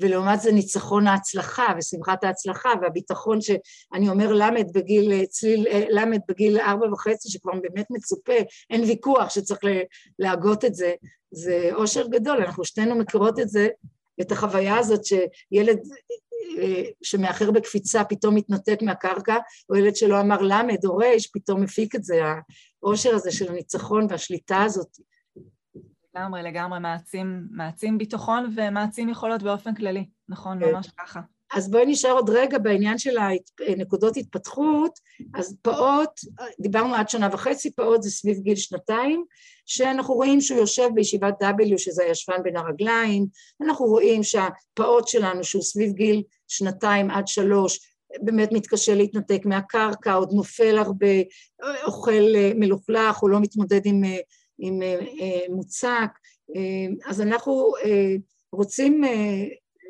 [0.00, 6.60] ולעומת זה ניצחון ההצלחה ושמחת ההצלחה והביטחון שאני אומר למד בגיל, צליל אה, למד בגיל
[6.60, 8.32] ארבע וחצי שכבר באמת מצופה,
[8.70, 9.60] אין ויכוח שצריך
[10.18, 10.92] להגות את זה,
[11.30, 13.68] זה אושר גדול, אנחנו שתינו מכירות את זה
[14.20, 15.78] את החוויה הזאת שילד
[17.02, 19.36] שמאחר בקפיצה פתאום מתנתק מהקרקע,
[19.70, 22.22] או ילד שלא אמר למד או רייש, פתאום מפיק את זה.
[22.82, 24.98] האושר הזה של הניצחון והשליטה הזאת.
[26.14, 30.72] לגמרי, לגמרי, מעצים, מעצים ביטחון ומעצים יכולות באופן כללי, נכון, כן.
[30.72, 31.20] ממש ככה.
[31.54, 33.16] אז בואי נשאר עוד רגע בעניין של
[33.68, 34.98] הנקודות התפתחות.
[35.34, 36.10] אז פעוט,
[36.60, 39.24] דיברנו עד שנה וחצי, פעוט זה סביב גיל שנתיים,
[39.66, 43.26] שאנחנו רואים שהוא יושב בישיבת W, שזה הישבן בין הרגליים,
[43.62, 47.80] אנחנו רואים שהפעוט שלנו, שהוא סביב גיל שנתיים עד שלוש,
[48.20, 51.06] באמת מתקשה להתנתק מהקרקע, עוד נופל הרבה,
[51.84, 54.18] אוכל אה, מלוכלך, הוא לא מתמודד עם, אה,
[54.58, 56.10] עם אה, מוצק,
[57.06, 57.72] אז אנחנו
[58.52, 59.02] רוצים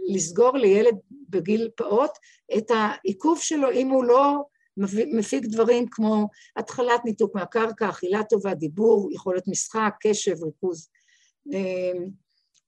[0.08, 0.94] לסגור לילד
[1.28, 2.10] בגיל פעוט
[2.58, 4.42] את העיכוב שלו אם הוא לא
[5.12, 10.88] מפיק דברים כמו התחלת ניתוק מהקרקע, אכילה טובה, דיבור, יכולת משחק, קשב, ריכוז.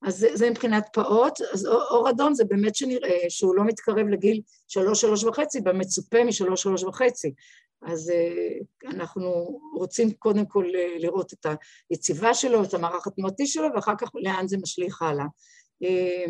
[0.01, 4.41] אז זה, זה מבחינת פעוט, אז אור אדום זה באמת שנראה שהוא לא מתקרב לגיל
[4.67, 7.33] שלוש, שלוש וחצי, במצופה משלוש, שלוש וחצי.
[7.81, 11.45] אז אה, אנחנו רוצים קודם כל אה, לראות את
[11.89, 15.25] היציבה שלו, את המערך התנועתי שלו, ואחר כך לאן זה משליך הלאה.
[15.83, 16.25] אה,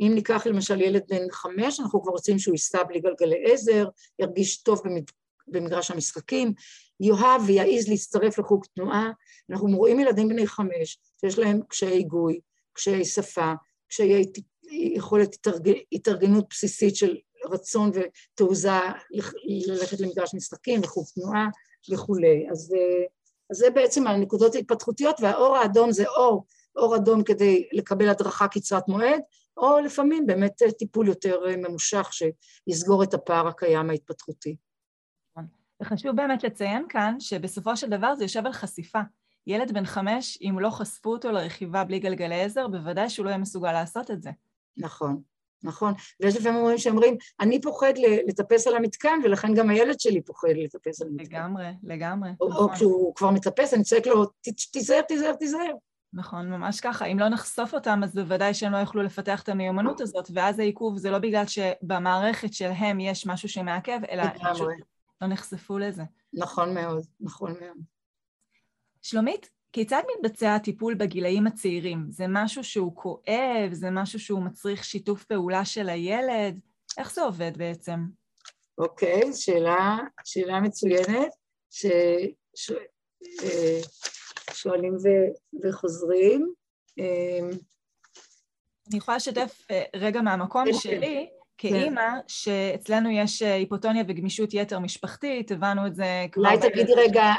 [0.00, 4.62] אם ניקח למשל ילד בן חמש, אנחנו כבר רוצים שהוא ייסע בלי גלגלי עזר, ירגיש
[4.62, 4.82] טוב
[5.48, 6.52] במגרש המשחקים,
[7.00, 9.10] יאהב ויעז להצטרף לחוג תנועה.
[9.50, 12.40] אנחנו רואים ילדים בני חמש שיש להם קשיי היגוי,
[12.72, 13.52] קשיי שפה,
[13.88, 14.24] קשיי
[14.70, 15.36] יכולת
[15.92, 18.70] התארגנות בסיסית של רצון ותעוזה
[19.66, 21.48] ללכת למגרש משחקים וחוג תנועה
[21.92, 22.46] וכולי.
[22.50, 22.74] אז,
[23.50, 26.44] אז זה בעצם הנקודות ההתפתחותיות, והאור האדום זה אור,
[26.76, 29.20] אור אדום כדי לקבל הדרכה קצרת מועד,
[29.56, 34.56] או לפעמים באמת טיפול יותר ממושך שיסגור את הפער הקיים ההתפתחותי.
[35.30, 35.48] נכון.
[35.82, 39.00] וחשוב באמת לציין כאן שבסופו של דבר זה יושב על חשיפה.
[39.46, 43.38] ילד בן חמש, אם לא חשפו אותו לרכיבה בלי גלגלי עזר, בוודאי שהוא לא יהיה
[43.38, 44.30] מסוגל לעשות את זה.
[44.76, 45.22] נכון,
[45.62, 45.94] נכון.
[46.20, 47.92] ויש לפעמים אומרים שאומרים, אני פוחד
[48.28, 51.36] לטפס על המתקן, ולכן גם הילד שלי פוחד לטפס על המתקן.
[51.36, 52.30] לגמרי, לגמרי.
[52.40, 52.64] או, נכון.
[52.64, 54.24] או כשהוא כבר מטפס, אני צועק לו,
[54.72, 55.72] תיזהר, תיזהר, תיזהר.
[56.16, 57.04] נכון, ממש ככה.
[57.04, 60.98] אם לא נחשוף אותם, אז בוודאי שהם לא יוכלו לפתח את המיומנות הזאת, ואז העיכוב
[60.98, 64.68] זה לא בגלל שבמערכת שלהם יש משהו שמעכב, אלא פשוט
[65.20, 66.02] לא נחשפו לזה.
[66.32, 67.76] נכון מאוד, נכון מאוד.
[69.02, 72.06] שלומית, כיצד מתבצע הטיפול בגילאים הצעירים?
[72.10, 73.72] זה משהו שהוא כואב?
[73.72, 76.60] זה משהו שהוא מצריך שיתוף פעולה של הילד?
[76.98, 78.00] איך זה עובד בעצם?
[78.78, 81.34] אוקיי, שאלה, שאלה מצוינת,
[81.70, 82.72] ששואלים ש...
[85.04, 85.08] ו...
[85.62, 86.52] וחוזרים.
[86.98, 87.50] אמ,
[88.88, 91.28] אני יכולה לשתף אה, רגע מהמקום כן, שלי.
[91.58, 92.18] כאימא, כן.
[92.28, 96.42] שאצלנו יש אה, היפוטוניה וגמישות יתר משפחתית, הבנו את זה כבר...
[96.42, 97.32] אולי תגידי רגע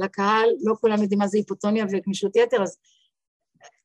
[0.00, 2.78] לקהל, לא כולם יודעים מה זה היפוטוניה וגמישות יתר, אז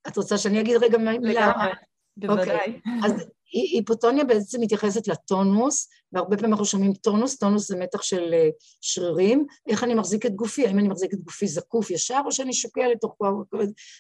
[0.08, 1.20] את רוצה שאני אגיד רגע מילה?
[1.20, 1.72] לגמרי,
[2.18, 2.50] בוודאי.
[2.50, 2.82] אוקיי.
[3.06, 3.28] אז
[3.74, 8.50] היפוטוניה בעצם מתייחסת לטונוס, והרבה פעמים אנחנו שומעים טונוס, טונוס זה מתח של אה,
[8.82, 12.54] שרירים, איך אני מחזיק את גופי, האם אני מחזיק את גופי זקוף ישר, או שאני
[12.54, 13.16] שוקע לתוך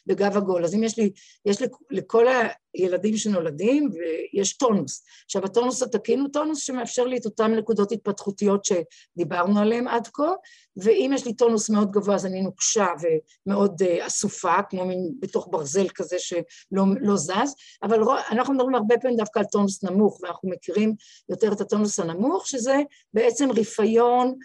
[0.05, 0.65] בגב עגול.
[0.65, 1.11] אז אם יש לי,
[1.45, 1.57] יש
[1.91, 2.25] לכל
[2.73, 5.03] הילדים שנולדים, ויש טונוס.
[5.25, 10.31] עכשיו, הטונוס התקין הוא טונוס שמאפשר לי את אותן נקודות התפתחותיות שדיברנו עליהן עד כה,
[10.77, 15.47] ואם יש לי טונוס מאוד גבוה, אז אני נוקשה ומאוד uh, אסופה, כמו מין בתוך
[15.51, 17.99] ברזל כזה שלא לא זז, אבל
[18.31, 20.95] אנחנו מדברים הרבה פעמים דווקא על טונוס נמוך, ואנחנו מכירים
[21.29, 22.75] יותר את הטונוס הנמוך, שזה
[23.13, 24.35] בעצם רפיון,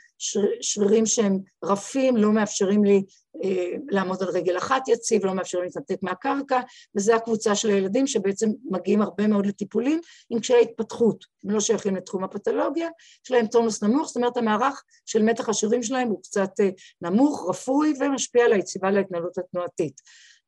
[0.60, 3.02] שרירים שהם רפים, לא מאפשרים לי
[3.44, 6.60] אה, לעמוד על רגל אחת יציב, לא מאפשרים להתנתק מהקרקע,
[6.96, 11.96] וזו הקבוצה של הילדים שבעצם מגיעים הרבה מאוד לטיפולים עם קשיי התפתחות, הם לא שייכים
[11.96, 12.88] לתחום הפתולוגיה,
[13.24, 16.68] יש להם טונוס נמוך, זאת אומרת המערך של מתח השרירים שלהם הוא קצת אה,
[17.02, 20.00] נמוך, רפוי ומשפיע על היציבה להתנהלות התנועתית.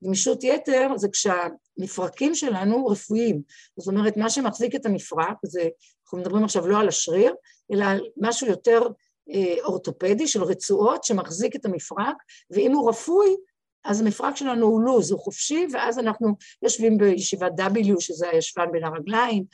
[0.04, 3.42] גמישות יתר זה כשהמפרקים שלנו רפואיים,
[3.78, 5.68] זאת אומרת מה שמחזיק את המפרק, זה,
[6.04, 7.34] אנחנו מדברים עכשיו לא על השריר,
[7.72, 8.82] אלא על משהו יותר
[9.30, 12.16] אה, אורתופדי של רצועות שמחזיק את המפרק,
[12.50, 13.36] ואם הוא רפוי,
[13.84, 16.28] אז המפרק שלנו הוא לוז, הוא חופשי, ואז אנחנו
[16.62, 19.44] יושבים בישיבת W, שזה הישבן בין הרגליים,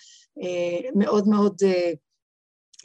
[0.42, 1.92] אה, מאוד מאוד אה,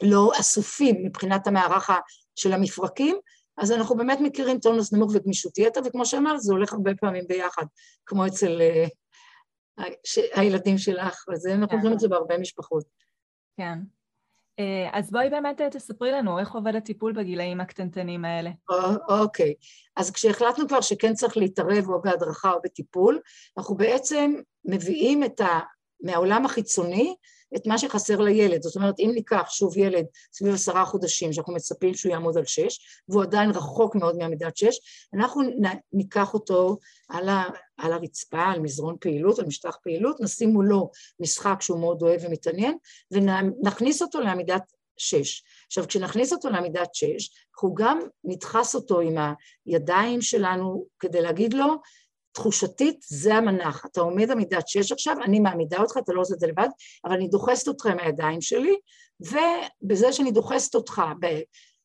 [0.02, 1.90] לא אסופים מבחינת המערך
[2.34, 3.16] של המפרקים,
[3.58, 7.64] אז אנחנו באמת מכירים טונוס נמוך וגמישות יתר, וכמו שאמרת, זה הולך הרבה פעמים ביחד,
[8.06, 8.60] כמו אצל
[10.34, 13.05] הילדים שלך, וזה, אנחנו רואים את זה בהרבה משפחות.
[13.56, 13.78] כן.
[14.58, 18.50] אה, אז בואי באמת אה, תספרי לנו איך עובד הטיפול בגילאים הקטנטנים האלה.
[19.08, 19.54] אוקיי,
[19.96, 23.20] אז כשהחלטנו כבר שכן צריך להתערב או בהדרכה או בטיפול,
[23.58, 25.60] אנחנו בעצם מביאים את ה...
[26.00, 27.14] מהעולם החיצוני
[27.56, 28.62] את מה שחסר לילד.
[28.62, 33.02] זאת אומרת, אם ניקח שוב ילד סביב עשרה חודשים, שאנחנו מצפים שהוא יעמוד על שש,
[33.08, 34.78] והוא עדיין רחוק מאוד מעמידת שש,
[35.14, 35.42] אנחנו
[35.92, 37.28] ניקח אותו על,
[37.78, 42.76] על הרצפה, על מזרון פעילות, על משטח פעילות, נשים מולו משחק שהוא מאוד אוהב ומתעניין,
[43.10, 45.42] ונכניס אותו לעמידת שש.
[45.66, 49.16] עכשיו, כשנכניס אותו לעמידת שש, אנחנו גם נדחס אותו עם
[49.66, 51.74] הידיים שלנו כדי להגיד לו,
[52.32, 56.40] תחושתית זה המנח, אתה עומד עמידת שש עכשיו, אני מעמידה אותך, אתה לא עושה את
[56.40, 56.68] זה לבד,
[57.04, 58.76] אבל אני דוחסת אותך עם הידיים שלי,
[59.20, 61.02] ובזה שאני דוחסת אותך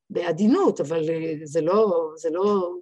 [0.10, 1.04] בעדינות, אבל
[1.44, 2.74] זה לא, זה לא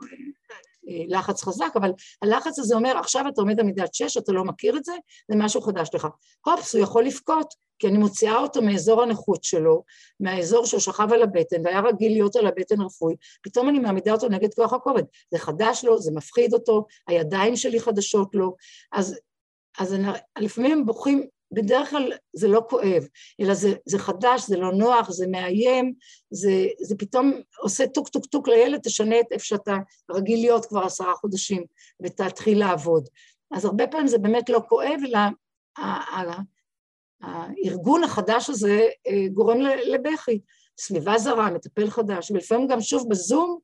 [1.07, 4.85] לחץ חזק, אבל הלחץ הזה אומר, עכשיו אתה עומד עמידת שש, אתה לא מכיר את
[4.85, 4.93] זה,
[5.31, 6.07] זה משהו חדש לך.
[6.45, 9.83] הופס, הוא יכול לבכות, כי אני מוציאה אותו מאזור הנוחות שלו,
[10.19, 14.29] מהאזור שהוא שכב על הבטן והיה רגיל להיות על הבטן רפוי, פתאום אני מעמידה אותו
[14.29, 15.03] נגד כוח הכובד.
[15.31, 18.55] זה חדש לו, זה מפחיד אותו, הידיים שלי חדשות לו,
[18.91, 19.19] אז,
[19.79, 20.07] אז אני,
[20.39, 23.07] לפעמים הם בוכים בדרך כלל זה לא כואב,
[23.41, 25.93] אלא זה, זה חדש, זה לא נוח, זה מאיים,
[26.31, 29.77] זה, זה פתאום עושה טוק טוק טוק לילד, תשנה את איפה שאתה
[30.11, 31.63] רגיל להיות כבר עשרה חודשים
[32.03, 33.07] ותתחיל לעבוד.
[33.51, 35.19] אז הרבה פעמים זה באמת לא כואב, אלא
[37.21, 40.41] הארגון החדש הזה אה, גורם לבכי.
[40.79, 43.59] סביבה זרה, מטפל חדש, ולפעמים גם שוב בזום,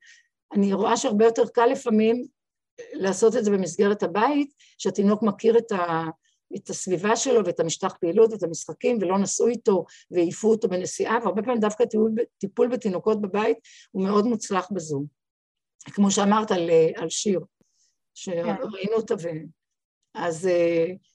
[0.53, 2.25] אני רואה שהרבה יותר קל לפעמים
[2.93, 6.03] לעשות את זה במסגרת הבית, שהתינוק מכיר את ה...
[6.55, 11.41] את הסביבה שלו ואת המשטח פעילות ואת המשחקים ולא נסעו איתו והעיפו אותו בנסיעה, והרבה
[11.41, 13.57] פעמים דווקא טיפול, טיפול בתינוקות בבית
[13.91, 15.05] הוא מאוד מוצלח בזום.
[15.85, 17.39] כמו שאמרת על, על שיר,
[18.13, 19.27] שראינו אותה ו...
[20.15, 20.49] אז,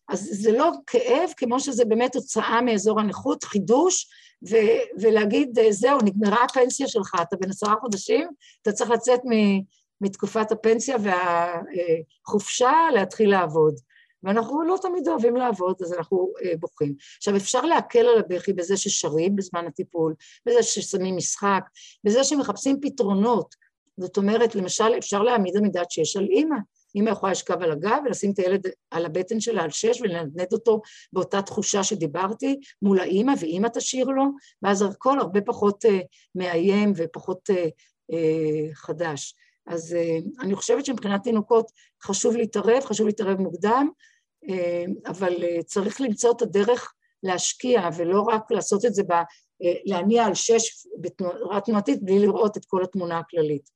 [0.08, 4.08] אז זה לא כאב כמו שזה באמת הוצאה מאזור הנכות, חידוש,
[4.50, 4.56] ו,
[5.00, 8.28] ולהגיד זהו, נגמרה הפנסיה שלך, אתה בן עשרה חודשים,
[8.62, 9.20] אתה צריך לצאת
[10.00, 10.96] מתקופת הפנסיה
[12.26, 13.74] והחופשה להתחיל לעבוד.
[14.22, 16.94] ואנחנו לא תמיד אוהבים לעבוד, אז אנחנו אה, בוכים.
[17.16, 20.14] עכשיו, אפשר להקל על הבכי בזה ששרים בזמן הטיפול,
[20.46, 21.64] בזה ששמים משחק,
[22.04, 23.54] בזה שמחפשים פתרונות.
[23.96, 26.56] זאת אומרת, למשל, אפשר להעמיד עמידת שש על אימא.
[26.94, 30.80] אימא יכולה לשכב על הגב ולשים את הילד על הבטן שלה על שש ולנדנד אותו
[31.12, 34.24] באותה תחושה שדיברתי מול האימא, ואימא תשאיר לו,
[34.62, 35.98] ואז הכל הרבה פחות אה,
[36.35, 37.66] מאיים ופחות אה,
[38.12, 39.35] אה, חדש.
[39.70, 41.70] אז אה, אני חושבת שמבחינת תינוקות
[42.02, 43.88] חשוב להתערב, חשוב להתערב מוקדם,
[44.48, 49.12] אה, אבל אה, צריך למצוא את הדרך להשקיע ולא רק לעשות את זה, ב,
[49.85, 53.70] להניע על שש בתנועה תנועתית בלי לראות את כל התמונה הכללית.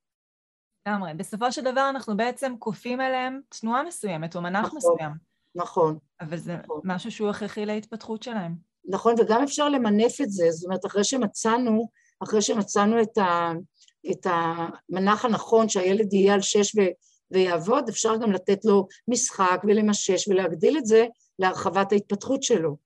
[0.86, 1.14] לגמרי.
[1.14, 5.10] בסופו של דבר אנחנו בעצם כופים עליהם תנועה מסוימת או מנח נכון, מסוים.
[5.54, 5.98] נכון.
[6.20, 6.80] אבל זה נכון.
[6.84, 8.54] משהו שהוא הכרחי להתפתחות שלהם.
[8.88, 11.88] נכון, וגם אפשר למנף את זה, זאת אומרת, אחרי שמצאנו,
[12.22, 13.52] אחרי שמצאנו את, ה,
[14.10, 16.80] את המנח הנכון, שהילד יהיה על שש ו,
[17.30, 21.06] ויעבוד, אפשר גם לתת לו משחק ולמשש ולהגדיל את זה
[21.38, 22.76] להרחבת ההתפתחות שלו.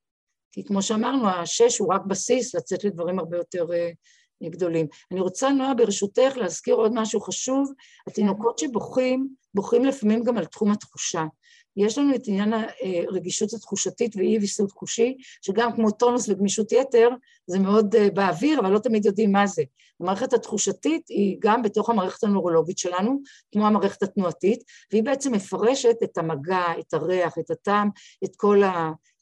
[0.51, 4.87] כי כמו שאמרנו, השש הוא רק בסיס לצאת לדברים הרבה יותר uh, גדולים.
[5.11, 7.71] אני רוצה, נועה, ברשותך, להזכיר עוד משהו חשוב.
[8.07, 11.23] התינוקות שבוכים, בוכים לפעמים גם על תחום התחושה.
[11.79, 12.53] יש לנו את עניין
[13.07, 17.09] הרגישות התחושתית ואי ויסות חושי, שגם כמו טונוס וגמישות יתר,
[17.47, 19.63] זה מאוד אה, באוויר, אבל לא תמיד יודעים מה זה.
[19.99, 26.17] המערכת התחושתית היא גם בתוך המערכת הנורולוגית שלנו, כמו המערכת התנועתית, והיא בעצם מפרשת את
[26.17, 27.89] המגע, את הריח, את הטעם,
[28.23, 28.61] את כל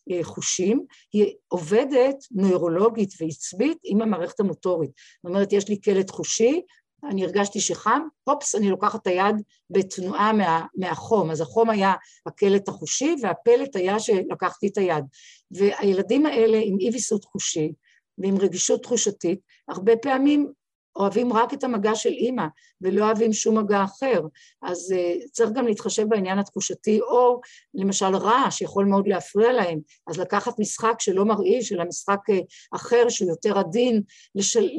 [0.09, 0.85] החושים.
[1.13, 4.91] היא עובדת נוירולוגית ועצבית עם המערכת המוטורית.
[5.23, 6.61] זאת אומרת, יש לי קלט חושי,
[7.03, 9.35] אני הרגשתי שחם, הופס, אני לוקחת את היד
[9.69, 11.31] בתנועה מה, מהחום.
[11.31, 11.93] אז החום היה
[12.25, 15.05] הקלט החושי, והפלט היה שלקחתי את היד.
[15.51, 17.73] והילדים האלה עם אי ויסות חושי
[18.17, 20.51] ועם רגישות תחושתית, הרבה פעמים
[20.97, 22.45] אוהבים רק את המגע של אימא
[22.81, 24.21] ולא אוהבים שום מגע אחר,
[24.61, 27.41] אז uh, צריך גם להתחשב בעניין התחושתי, או
[27.73, 32.33] למשל רעש יכול מאוד להפריע להם, אז לקחת משחק שלא מרעיש, אלא משחק uh,
[32.75, 34.01] אחר שהוא יותר עדין,
[34.35, 34.69] לשל,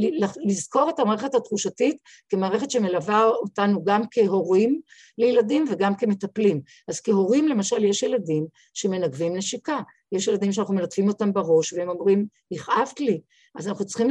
[0.46, 1.96] לזכור את המערכת התחושתית
[2.28, 4.80] כמערכת שמלווה אותנו גם כהורים
[5.18, 6.60] לילדים וגם כמטפלים.
[6.88, 9.80] אז כהורים למשל יש ילדים שמנגבים נשיקה,
[10.12, 13.20] יש ילדים שאנחנו מלטפים אותם בראש והם אומרים, הכאבת לי,
[13.54, 14.08] אז אנחנו צריכים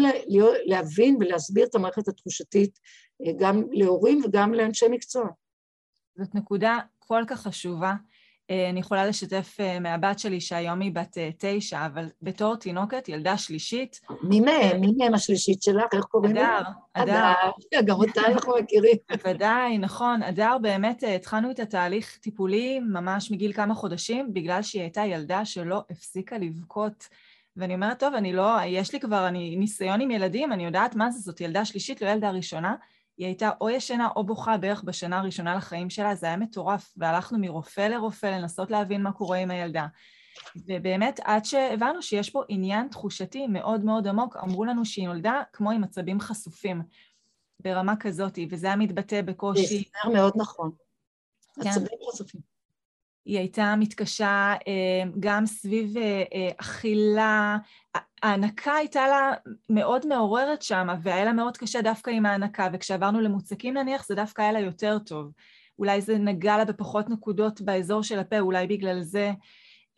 [0.66, 2.80] להבין ולהסביר את המערכת התחושתית
[3.26, 5.28] אה, גם להורים וגם לאנשי מקצוע.
[6.18, 7.94] זאת נקודה כל כך חשובה.
[8.52, 13.38] אה, אני יכולה לשתף אה, מהבת שלי שהיום היא בת תשע, אבל בתור תינוקת, ילדה
[13.38, 14.02] שלישית.
[14.22, 14.82] מי מהם?
[14.82, 15.84] מי מהם השלישית שלך?
[15.94, 16.62] איך קוראים לה?
[16.94, 17.82] אדר, אדר.
[17.86, 18.98] גם אותה אנחנו מכירים.
[19.12, 20.24] בוודאי, נכון.
[20.24, 25.84] אדר, באמת התחלנו את התהליך טיפולי ממש מגיל כמה חודשים, בגלל שהיא הייתה ילדה שלא
[25.90, 27.08] הפסיקה לבכות.
[27.58, 31.12] ואני אומרת, טוב, אני לא, יש לי כבר, אני ניסיון עם ילדים, אני יודעת מה
[31.12, 32.76] זה, זאת ילדה שלישית, לא ילדה ראשונה.
[33.18, 37.40] היא הייתה או ישנה או בוכה בערך בשנה הראשונה לחיים שלה, זה היה מטורף, והלכנו
[37.40, 39.88] מרופא לרופא לנסות להבין מה קורה עם הילדה.
[40.56, 45.72] ובאמת, עד שהבנו שיש פה עניין תחושתי מאוד מאוד עמוק, אמרו לנו שהיא נולדה כמו
[45.72, 46.82] עם עצבים חשופים,
[47.60, 49.68] ברמה כזאת, וזה היה מתבטא בקושי...
[49.68, 50.72] זה הסבר מאוד נכון.
[51.64, 51.70] כן.
[51.70, 52.57] עצבים חשופים.
[53.28, 57.58] היא הייתה מתקשה אה, גם סביב אה, אה, אכילה,
[58.24, 59.32] ההנקה הייתה לה
[59.70, 64.42] מאוד מעוררת שם, והיה לה מאוד קשה דווקא עם ההנקה, וכשעברנו למוצקים נניח, זה דווקא
[64.42, 65.32] היה לה יותר טוב.
[65.80, 69.32] אולי זה נגע לה בפחות נקודות באזור של הפה, אולי בגלל זה.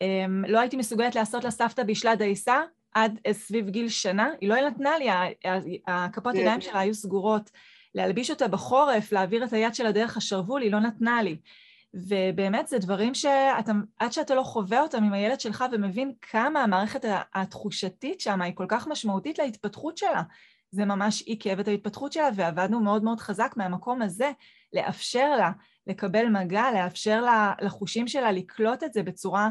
[0.00, 2.62] אמ, לא הייתי מסוגלת לעשות לה סבתא בישלה דייסה
[2.94, 5.08] עד סביב גיל שנה, היא לא נתנה לי,
[5.86, 6.38] הכפות כן.
[6.38, 7.50] ידיים שלה היו סגורות.
[7.94, 11.36] להלביש אותה בחורף, להעביר את היד שלה דרך השרוול, היא לא נתנה לי.
[11.94, 13.68] ובאמת זה דברים שעד
[14.10, 18.86] שאתה לא חווה אותם עם הילד שלך ומבין כמה המערכת התחושתית שם היא כל כך
[18.86, 20.22] משמעותית להתפתחות שלה,
[20.70, 24.30] זה ממש עיכב את ההתפתחות שלה, ועבדנו מאוד מאוד חזק מהמקום הזה
[24.72, 25.50] לאפשר לה
[25.86, 29.48] לקבל מגע, לאפשר לה, לחושים שלה לקלוט את זה בצורה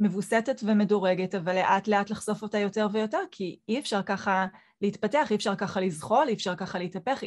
[0.00, 4.46] מבוסתת ומדורגת, אבל לאט לאט לחשוף אותה יותר ויותר, כי אי אפשר ככה
[4.82, 7.22] להתפתח, אי אפשר ככה לזחול, אי אפשר ככה להתהפך,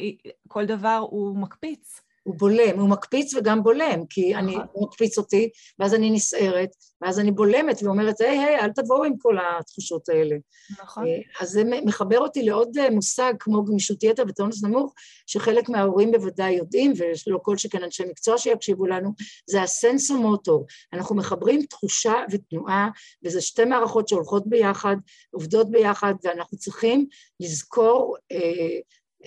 [0.48, 2.00] כל דבר הוא מקפיץ.
[2.24, 4.44] הוא בולם, הוא מקפיץ וגם בולם, כי נכון.
[4.44, 9.04] אני, הוא מקפיץ אותי, ואז אני נסערת, ואז אני בולמת ואומרת, היי, היי, אל תבואו
[9.04, 10.36] עם כל התחושות האלה.
[10.82, 11.06] נכון.
[11.06, 14.94] אה, אז זה מחבר אותי לעוד אה, מושג כמו גמישות יתר וטונוס נמוך,
[15.26, 16.92] שחלק מההורים בוודאי יודעים,
[17.26, 19.10] ולא כל שכן אנשי מקצוע שיקשיבו לנו,
[19.50, 20.66] זה הסנסומוטור.
[20.92, 22.88] אנחנו מחברים תחושה ותנועה,
[23.24, 24.96] וזה שתי מערכות שהולכות ביחד,
[25.30, 27.06] עובדות ביחד, ואנחנו צריכים
[27.40, 28.78] לזכור אה,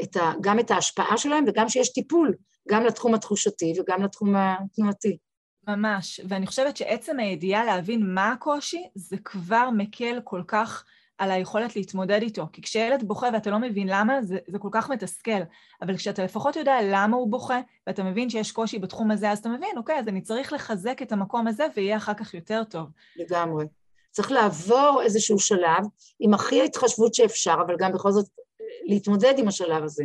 [0.03, 2.33] את ה, גם את ההשפעה שלהם וגם שיש טיפול.
[2.69, 5.17] גם לתחום התחושתי וגם לתחום התנועתי.
[5.67, 10.85] ממש, ואני חושבת שעצם הידיעה להבין מה הקושי, זה כבר מקל כל כך
[11.17, 12.47] על היכולת להתמודד איתו.
[12.53, 15.41] כי כשילד בוכה ואתה לא מבין למה, זה, זה כל כך מתסכל.
[15.81, 19.49] אבל כשאתה לפחות יודע למה הוא בוכה, ואתה מבין שיש קושי בתחום הזה, אז אתה
[19.49, 22.87] מבין, אוקיי, אז אני צריך לחזק את המקום הזה, ויהיה אחר כך יותר טוב.
[23.15, 23.65] לגמרי.
[24.11, 25.83] צריך לעבור איזשהו שלב
[26.19, 28.29] עם הכי ההתחשבות שאפשר, אבל גם בכל זאת
[28.85, 30.03] להתמודד עם השלב הזה.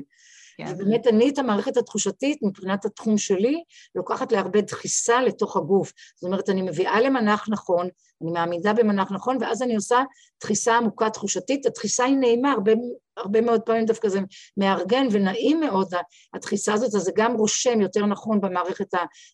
[0.56, 0.64] כן.
[0.68, 3.62] ובאמת אני את המערכת התחושתית, מבחינת התחום שלי,
[3.94, 5.92] לוקחת להרבה דחיסה לתוך הגוף.
[6.14, 7.88] זאת אומרת, אני מביאה למנח נכון,
[8.22, 10.02] אני מעמידה במנח נכון, ואז אני עושה
[10.42, 11.66] דחיסה עמוקה תחושתית.
[11.66, 12.72] הדחיסה היא נעימה, הרבה,
[13.16, 14.20] הרבה מאוד פעמים דווקא זה
[14.56, 15.88] מארגן ונעים מאוד,
[16.34, 18.88] הדחיסה הזאת, אז זה גם רושם יותר נכון במערכת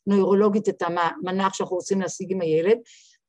[0.07, 2.78] הנוירולוגית את המנח שאנחנו רוצים להשיג עם הילד.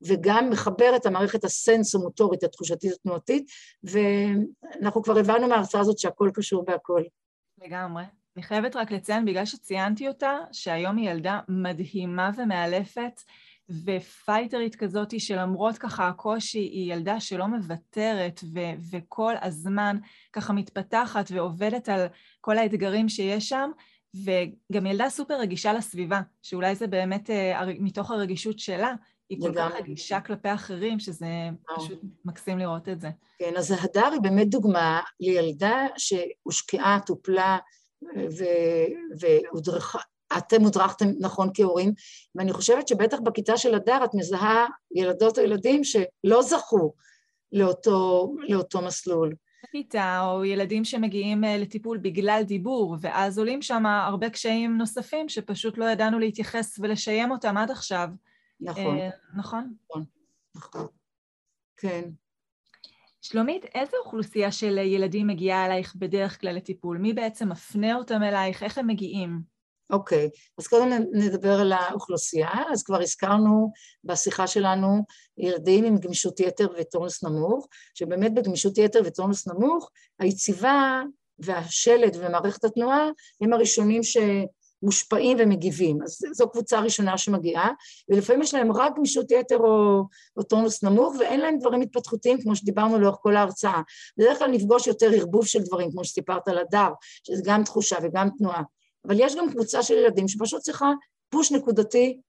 [0.02, 3.46] וגם מחבר את המערכת הסנסומוטורית, התחושתית התנועתית,
[3.84, 7.02] ואנחנו כבר הבנו מההרצאה הזאת שהכל קשור בהכל.
[7.60, 8.04] לגמרי.
[8.36, 13.20] אני חייבת רק לציין, בגלל שציינתי אותה, שהיום היא ילדה מדהימה ומאלפת,
[13.84, 19.96] ופייטרית כזאתי, שלמרות ככה הקושי, היא ילדה שלא מוותרת, ו- וכל הזמן
[20.32, 22.06] ככה מתפתחת ועובדת על
[22.40, 23.70] כל האתגרים שיש שם,
[24.14, 28.94] וגם ילדה סופר רגישה לסביבה, שאולי זה באמת uh, מתוך הרגישות שלה,
[29.30, 31.26] היא כל כך רגישה כלפי אחרים, שזה
[31.76, 33.10] פשוט מקסים לראות את זה.
[33.38, 37.58] כן, אז ההדר היא באמת דוגמה לילדה שהושקעה, טופלה
[39.20, 39.98] והודרכה,
[40.38, 41.92] אתם הודרכתם נכון כהורים,
[42.34, 46.92] ואני חושבת שבטח בכיתה של הדר את מזהה ילדות או ילדים שלא זכו
[47.52, 49.34] לאותו, לאותו מסלול.
[49.64, 55.78] בכיתה, או ילדים שמגיעים אה, לטיפול בגלל דיבור, ואז עולים שם הרבה קשיים נוספים שפשוט
[55.78, 58.08] לא ידענו להתייחס ולשיים אותם עד עכשיו.
[58.60, 58.98] נכון.
[58.98, 59.74] אה, נכון?
[59.84, 60.04] נכון,
[60.54, 60.86] נכון.
[61.76, 62.10] כן.
[63.22, 66.98] שלומית, איזה אוכלוסייה של ילדים מגיעה אלייך בדרך כלל לטיפול?
[66.98, 68.62] מי בעצם מפנה אותם אלייך?
[68.62, 69.40] איך הם מגיעים?
[69.90, 70.38] אוקיי, okay.
[70.58, 72.50] אז קודם נדבר על האוכלוסייה.
[72.72, 73.72] אז כבר הזכרנו
[74.04, 75.04] בשיחה שלנו
[75.38, 81.02] ילדים עם גמישות יתר וטונוס נמוך, שבאמת בגמישות יתר וטונוס נמוך, היציבה
[81.38, 83.08] והשלד ומערכת התנועה
[83.40, 84.16] הם הראשונים ש...
[84.82, 86.02] מושפעים ומגיבים.
[86.02, 87.70] אז זו קבוצה ראשונה שמגיעה,
[88.08, 90.04] ולפעמים יש להם רק גמישות יתר או,
[90.36, 93.80] או טונוס נמוך, ואין להם דברים התפתחותיים, כמו שדיברנו לאורך כל ההרצאה.
[94.18, 96.88] בדרך כלל נפגוש יותר ערבוב של דברים, כמו שסיפרת על הדר,
[97.26, 98.62] שזה גם תחושה וגם תנועה.
[99.06, 100.92] אבל יש גם קבוצה של ילדים שפשוט צריכה
[101.30, 102.20] פוש נקודתי,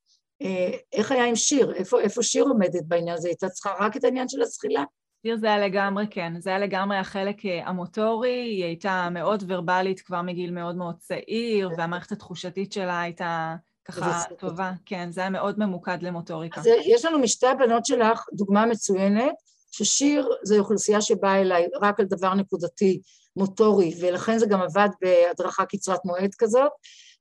[0.41, 4.03] אה, איך היה עם שיר, איפה, איפה שיר עומדת בעניין הזה, הייתה צריכה רק את
[4.03, 4.83] העניין של הזחילה?
[5.21, 10.01] שיר זה היה לגמרי, כן, זה היה לגמרי החלק אה, המוטורי, היא הייתה מאוד ורבלית
[10.01, 11.75] כבר מגיל מאוד מאוד צעיר, כן.
[11.77, 13.55] והמערכת התחושתית שלה הייתה
[13.85, 16.61] ככה טובה, כן, זה היה מאוד ממוקד למוטוריקה.
[16.61, 19.35] אז יש לנו משתי הבנות שלך דוגמה מצוינת,
[19.71, 23.01] ששיר זה אוכלוסייה שבאה אליי רק על דבר נקודתי
[23.35, 26.71] מוטורי, ולכן זה גם עבד בהדרכה קצרת מועד כזאת,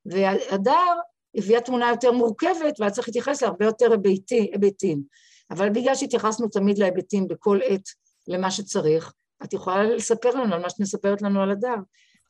[0.06, 0.94] והדר
[1.34, 3.94] הביאה תמונה יותר מורכבת, והיה צריך להתייחס להרבה יותר
[4.52, 5.02] היבטים.
[5.50, 7.88] אבל בגלל שהתייחסנו תמיד להיבטים בכל עת
[8.30, 9.12] למה שצריך,
[9.44, 11.76] את יכולה לספר לנו על מה שאת מספרת לנו על הדר.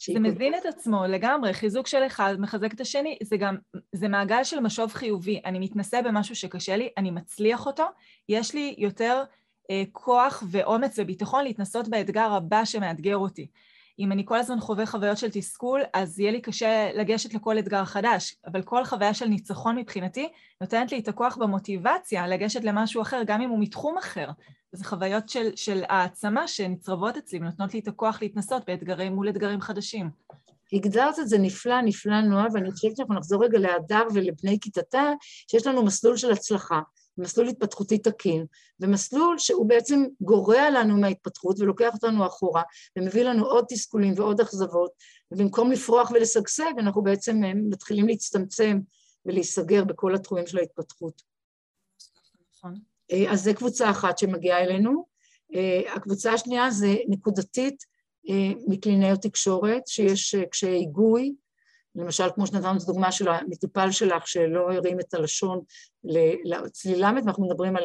[0.06, 3.56] זה מבין את עצמו לגמרי, חיזוק של אחד מחזק את השני, זה גם,
[3.92, 5.40] זה מעגל של משוב חיובי.
[5.44, 7.84] אני מתנסה במשהו שקשה לי, אני מצליח אותו,
[8.28, 9.22] יש לי יותר
[9.70, 13.46] אה, כוח ואומץ וביטחון להתנסות באתגר הבא שמאתגר אותי.
[13.98, 17.84] אם אני כל הזמן חווה חוויות של תסכול, אז יהיה לי קשה לגשת לכל אתגר
[17.84, 20.28] חדש, אבל כל חוויה של ניצחון מבחינתי
[20.60, 24.28] נותנת לי את הכוח במוטיבציה לגשת למשהו אחר, גם אם הוא מתחום אחר.
[24.72, 29.60] זה חוויות של, של העצמה שנצרבות אצלי ונותנות לי את הכוח להתנסות באתגרים מול אתגרים
[29.60, 30.10] חדשים.
[30.72, 35.12] הגדרת את זה נפלא, נפלא, נועה, ואני חושבת שאנחנו נחזור רגע להדר ולבני כיתתה,
[35.50, 36.80] שיש לנו מסלול של הצלחה.
[37.20, 38.46] מסלול התפתחותי תקין,
[38.80, 42.62] ומסלול שהוא בעצם גורע לנו מההתפתחות ולוקח אותנו אחורה,
[42.98, 44.90] ומביא לנו עוד תסכולים ועוד אכזבות,
[45.32, 48.78] ובמקום לפרוח ולשגשג, אנחנו בעצם אה, מתחילים להצטמצם
[49.26, 51.22] ולהיסגר בכל התחומים של ההתפתחות.
[52.56, 52.74] נכון.
[53.12, 55.04] אה, אז זו קבוצה אחת שמגיעה אלינו.
[55.54, 57.90] אה, הקבוצה השנייה זה נקודתית
[58.68, 61.34] מקלינאיות תקשורת, שיש קשיי היגוי,
[61.94, 65.60] למשל, כמו שנתנו את הדוגמה של המטופל שלך שלא הרים את הלשון
[66.44, 67.84] לצלילה, ואנחנו מדברים על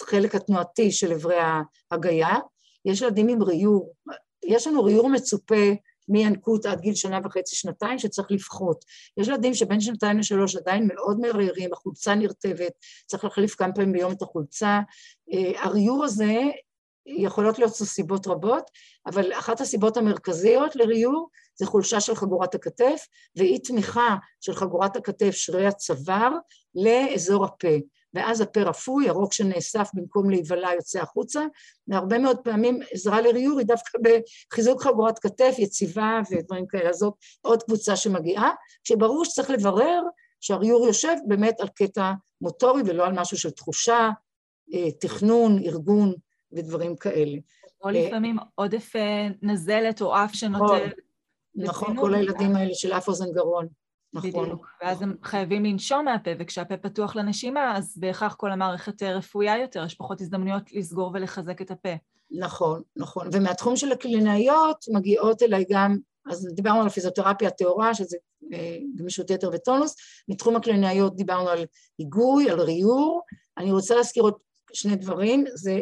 [0.00, 1.36] החלק התנועתי של אברי
[1.90, 2.36] ההגייה.
[2.84, 3.94] יש ילדים עם ריור,
[4.44, 5.72] יש לנו ריור מצופה
[6.08, 8.84] מינקות עד גיל שנה וחצי, שנתיים, שצריך לפחות.
[9.16, 12.72] יש ילדים שבין שנתיים לשלוש עדיין מאוד מריירים, החולצה נרטבת,
[13.06, 14.80] צריך להחליף כמה פעמים ביום את החולצה.
[15.32, 16.34] אה, הריור הזה,
[17.08, 18.70] יכולות להיות סיבות רבות,
[19.06, 21.28] אבל אחת הסיבות המרכזיות לריור
[21.58, 23.06] זה חולשה של חגורת הכתף
[23.36, 26.32] ואי תמיכה של חגורת הכתף, שרירי הצוואר,
[26.74, 27.76] לאזור הפה.
[28.14, 31.44] ואז הפה רפוי, הרוק שנאסף במקום להיבלע יוצא החוצה,
[31.88, 36.92] והרבה מאוד פעמים עזרה לריור היא דווקא בחיזוק חגורת כתף, יציבה ודברים כאלה.
[36.92, 38.50] זאת עוד קבוצה שמגיעה,
[38.84, 40.02] כשברור שצריך לברר
[40.40, 44.10] שהריור יושב באמת על קטע מוטורי ולא על משהו של תחושה,
[44.74, 46.14] אה, תכנון, ארגון
[46.52, 47.38] ודברים כאלה.
[47.84, 50.88] או לפעמים עודף אה, נזלת או אף שנוטל
[51.54, 53.68] נכון, כל הילדים האלה של אף אוזן גרון.
[54.12, 54.30] נכון.
[54.30, 59.84] בדיוק, ואז הם חייבים לנשום מהפה, וכשהפה פתוח לנשימה, אז בהכרח כל המערכת רפויה יותר,
[59.84, 61.88] יש פחות הזדמנויות לסגור ולחזק את הפה.
[62.30, 63.28] נכון, נכון.
[63.32, 65.96] ומהתחום של הקלינאיות מגיעות אליי גם,
[66.30, 68.16] אז דיברנו על הפיזיותרפיה הטהורה, שזה
[68.52, 69.96] אה, גמישות יתר וטונוס,
[70.28, 71.64] מתחום הקלינאיות דיברנו על
[71.98, 73.22] היגוי, על ריור.
[73.58, 74.34] אני רוצה להזכיר עוד
[74.72, 75.80] שני דברים, זה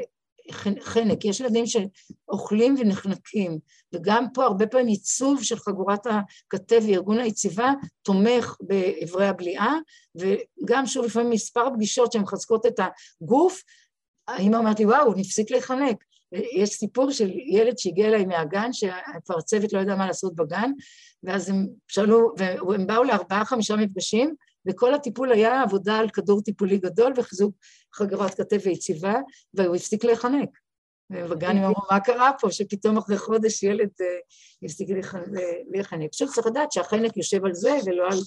[0.81, 3.59] חנק, יש ילדים שאוכלים ונחנקים,
[3.93, 7.73] וגם פה הרבה פעמים ייצוב של חגורת הכתב וארגון היציבה
[8.03, 9.79] תומך באיברי הבליעה,
[10.17, 12.81] וגם שוב לפעמים מספר פגישות שמחזקות את
[13.23, 13.63] הגוף,
[14.29, 16.05] האמא אומרת לי, וואו, נפסיק להיחנק.
[16.33, 20.71] יש סיפור של ילד שהגיע אליי מהגן, שכבר הצוות לא ידע מה לעשות בגן,
[21.23, 24.35] ואז הם שאלו, והם באו לארבעה חמישה מפגשים,
[24.67, 27.55] וכל הטיפול היה עבודה על כדור טיפולי גדול וחיזוק
[27.95, 29.15] חגרת כתף ויציבה,
[29.55, 30.49] והוא הפסיק להיחנק.
[31.11, 34.07] ובגן הם אמרו, מה קרה פה, שפתאום אחרי חודש ילד אה,
[34.63, 34.89] הפסיק
[35.73, 36.11] להיחנק.
[36.13, 38.19] פשוט צריך לדעת שהחנק יושב על זה ולא על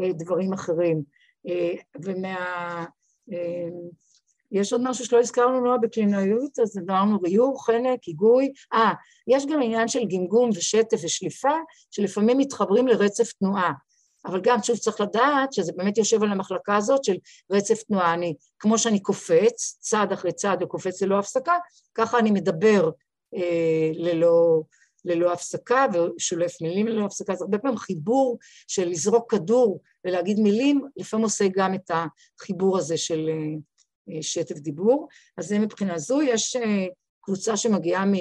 [0.00, 1.02] אה, דברים אחרים.
[1.48, 1.74] אה,
[2.04, 2.84] ומה...
[4.52, 8.52] יש עוד משהו שלא הזכרנו נועה בקלינאיות, אז אמרנו ריור, חנק, היגוי.
[8.72, 8.92] אה,
[9.28, 11.56] יש גם עניין של גמגום ושטף ושליפה,
[11.90, 13.72] שלפעמים מתחברים לרצף תנועה.
[14.28, 17.16] אבל גם שוב צריך לדעת שזה באמת יושב על המחלקה הזאת של
[17.50, 18.14] רצף תנועה.
[18.14, 21.52] אני, כמו שאני קופץ, צעד אחרי צעד וקופץ ללא הפסקה,
[21.94, 22.90] ככה אני מדבר
[23.34, 24.62] אה, ללא,
[25.04, 27.32] ללא הפסקה ושולף מילים ללא הפסקה.
[27.32, 31.90] אז הרבה פעמים חיבור של לזרוק כדור ולהגיד מילים, לפעמים עושה גם את
[32.40, 35.08] החיבור הזה של אה, אה שטף דיבור.
[35.38, 36.86] אז זה מבחינה זו, יש אה,
[37.20, 38.14] קבוצה שמגיעה מ...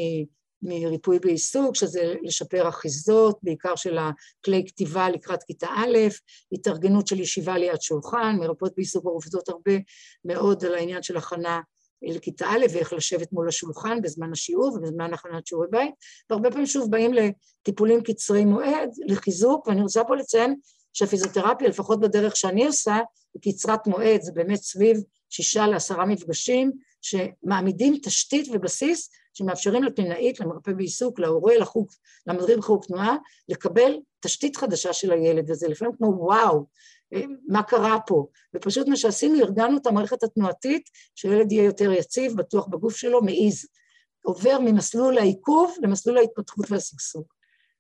[0.62, 5.98] מריפוי בעיסוק, שזה לשפר אחיזות, בעיקר של הכלי כתיבה לקראת כיתה א',
[6.52, 9.76] התארגנות של ישיבה ליד שולחן, מרפאות בעיסוק עובדות הרבה
[10.26, 11.60] מאוד על העניין של הכנה
[12.02, 15.92] לכיתה א' ואיך לשבת מול השולחן בזמן השיעור ובזמן הכנת שיעורי בית,
[16.30, 20.56] והרבה פעמים שוב באים לטיפולים קצרי מועד, לחיזוק, ואני רוצה פה לציין
[20.94, 22.98] שהפיזיותרפיה, לפחות בדרך שאני עושה,
[23.34, 24.98] היא קצרת מועד, זה באמת סביב
[25.30, 31.88] שישה לעשרה מפגשים, שמעמידים תשתית ובסיס שמאפשרים לקלינאית, למרפא בעיסוק, להורה, לחוג,
[32.28, 33.16] למדריך חוג תנועה,
[33.50, 36.66] לקבל תשתית חדשה של הילד, וזה לפעמים כמו וואו,
[37.14, 38.28] אה, מה קרה פה?
[38.56, 43.66] ופשוט מה שעשינו, ארגנו את המערכת התנועתית, שהילד יהיה יותר יציב, בטוח בגוף שלו, מעיז.
[44.22, 47.24] עובר ממסלול העיכוב למסלול ההתפתחות והשגשוג.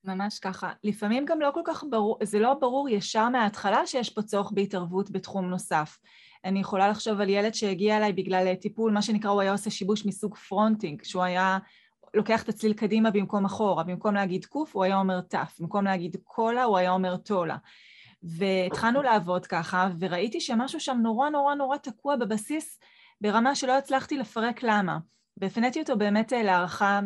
[0.03, 0.71] ממש ככה.
[0.83, 5.11] לפעמים גם לא כל כך ברור, זה לא ברור ישר מההתחלה שיש פה צורך בהתערבות
[5.11, 5.97] בתחום נוסף.
[6.45, 10.05] אני יכולה לחשוב על ילד שהגיע אליי בגלל טיפול, מה שנקרא, הוא היה עושה שיבוש
[10.05, 11.57] מסוג fronting, שהוא היה
[12.13, 16.17] לוקח את הצליל קדימה במקום אחורה, במקום להגיד קוף הוא היה אומר תף, במקום להגיד
[16.23, 17.57] קולה הוא היה אומר טולה.
[18.23, 22.79] והתחלנו לעבוד ככה, וראיתי שמשהו שם נורא נורא נורא תקוע בבסיס,
[23.21, 24.97] ברמה שלא הצלחתי לפרק למה.
[25.37, 26.99] והפניתי אותו באמת אה, להערכה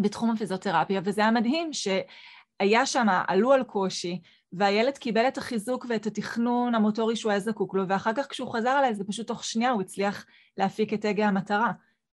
[0.00, 4.20] בתחום הפיזיותרפיה, וזה היה מדהים שהיה שם, עלו על קושי,
[4.58, 8.78] והילד קיבל את החיזוק ואת התכנון המוטורי שהוא היה זקוק לו, ואחר כך כשהוא חזר
[8.78, 10.26] אליי, זה פשוט תוך שנייה הוא הצליח
[10.58, 11.72] להפיק את הגה המטרה.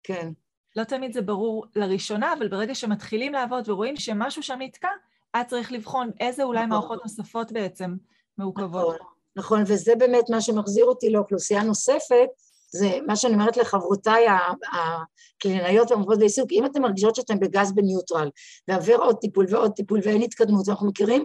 [0.03, 0.33] כן.
[0.77, 4.89] לא תמיד זה ברור לראשונה, אבל ברגע שמתחילים לעבוד ורואים שמשהו שם נתקע,
[5.35, 6.71] היה צריך לבחון איזה אולי נכון.
[6.71, 7.97] מערכות נוספות בעצם
[8.39, 8.95] מעוכבות.
[8.95, 9.07] נכון,
[9.37, 12.29] נכון, וזה באמת מה שמחזיר אותי לאוכלוסייה נוספת,
[12.71, 14.27] זה מה שאני אומרת לחברותיי
[14.73, 18.31] הקלינאיות והמובאות בעיסוק, אם אתן מרגישות שאתן בגז בניוטרל,
[18.69, 21.25] ועבר עוד טיפול ועוד טיפול ואין התקדמות, ואנחנו מכירים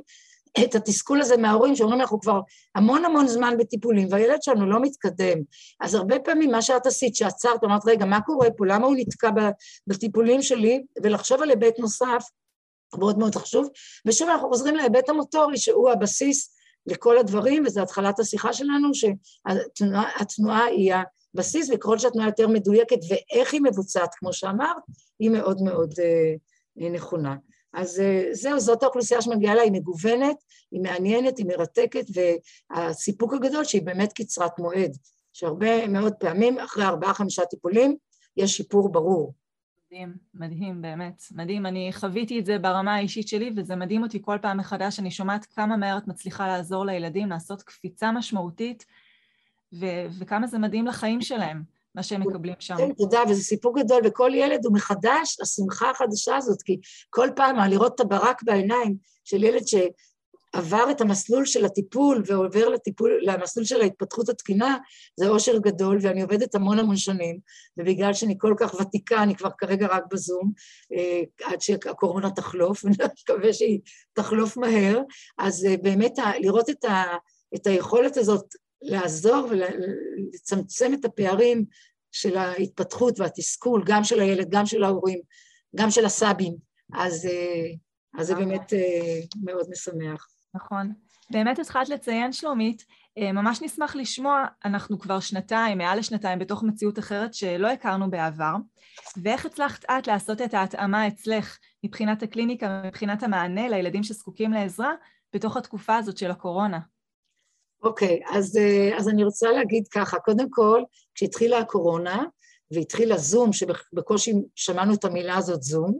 [0.63, 2.39] את התסכול הזה מההורים שאומרים אנחנו כבר
[2.75, 5.37] המון המון זמן בטיפולים והילד שלנו לא מתקדם.
[5.81, 9.29] אז הרבה פעמים מה שאת עשית, שעצרת, אמרת רגע מה קורה פה, למה הוא נתקע
[9.87, 12.23] בטיפולים שלי, ולחשוב על היבט נוסף,
[12.97, 13.69] מאוד מאוד חשוב,
[14.05, 20.93] ושוב אנחנו חוזרים להיבט המוטורי שהוא הבסיס לכל הדברים, וזו התחלת השיחה שלנו, שהתנועה היא
[21.33, 24.83] הבסיס, וככל שהתנועה יותר מדויקת ואיך היא מבוצעת, כמו שאמרת,
[25.19, 27.35] היא מאוד מאוד אה, נכונה.
[27.73, 30.37] אז אה, זהו, זאת האוכלוסייה שמגיעה לה, היא מגוונת,
[30.71, 34.97] היא מעניינת, היא מרתקת, והסיפוק הגדול שהיא באמת קצרת מועד,
[35.33, 37.95] שהרבה מאוד פעמים, אחרי ארבעה-חמישה טיפולים,
[38.37, 39.33] יש שיפור ברור.
[39.91, 41.65] מדהים, מדהים, באמת, מדהים.
[41.65, 45.45] אני חוויתי את זה ברמה האישית שלי, וזה מדהים אותי כל פעם מחדש, אני שומעת
[45.45, 48.85] כמה מהר את מצליחה לעזור לילדים לעשות קפיצה משמעותית,
[49.73, 51.78] ו- וכמה זה מדהים לחיים שלהם.
[51.99, 52.77] מה שהם מקבלים שם.
[52.77, 56.79] כן, תודה, וזה סיפור גדול, וכל ילד הוא מחדש, השמחה החדשה הזאת, כי
[57.09, 63.19] כל פעם לראות את הברק בעיניים של ילד שעבר את המסלול של הטיפול ועובר לטיפול,
[63.21, 64.77] למסלול של ההתפתחות התקינה,
[65.19, 67.39] זה אושר גדול, ואני עובדת המון המון שנים,
[67.77, 70.51] ובגלל שאני כל כך ותיקה, אני כבר כרגע רק בזום,
[70.93, 73.79] אה, עד שהקורונה תחלוף, ואני מקווה שהיא
[74.13, 75.01] תחלוף מהר,
[75.37, 77.03] אז אה, באמת לראות את, ה,
[77.55, 78.45] את היכולת הזאת
[78.81, 81.65] לעזור ולצמצם את הפערים
[82.11, 85.19] של ההתפתחות והתסכול, גם של הילד, גם של ההורים,
[85.75, 86.55] גם של הסבים,
[86.93, 87.65] אז, אה,
[88.19, 90.27] אז זה באמת אה, מאוד משמח.
[90.53, 90.93] נכון.
[91.31, 92.85] באמת התחלת לציין, שלומית,
[93.17, 98.55] אה, ממש נשמח לשמוע, אנחנו כבר שנתיים, מעל לשנתיים, בתוך מציאות אחרת שלא הכרנו בעבר,
[99.23, 104.93] ואיך הצלחת את לעשות את ההתאמה אצלך מבחינת הקליניקה, מבחינת המענה לילדים שזקוקים לעזרה,
[105.33, 106.79] בתוך התקופה הזאת של הקורונה?
[107.83, 110.83] אוקיי, okay, אז, אה, אז אני רוצה להגיד ככה, קודם כל,
[111.15, 112.23] כשהתחילה הקורונה
[112.71, 115.99] והתחיל הזום, שבקושי שמענו את המילה הזאת זום,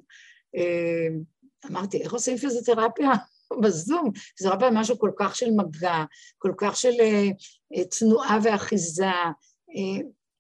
[0.56, 1.08] אה,
[1.72, 3.12] אמרתי, איך עושים פיזיותרפיה
[3.64, 4.12] בזום?
[4.38, 6.04] פיזיותרפיה משהו כל כך של מגע,
[6.38, 9.06] כל כך של אה, תנועה ואחיזה.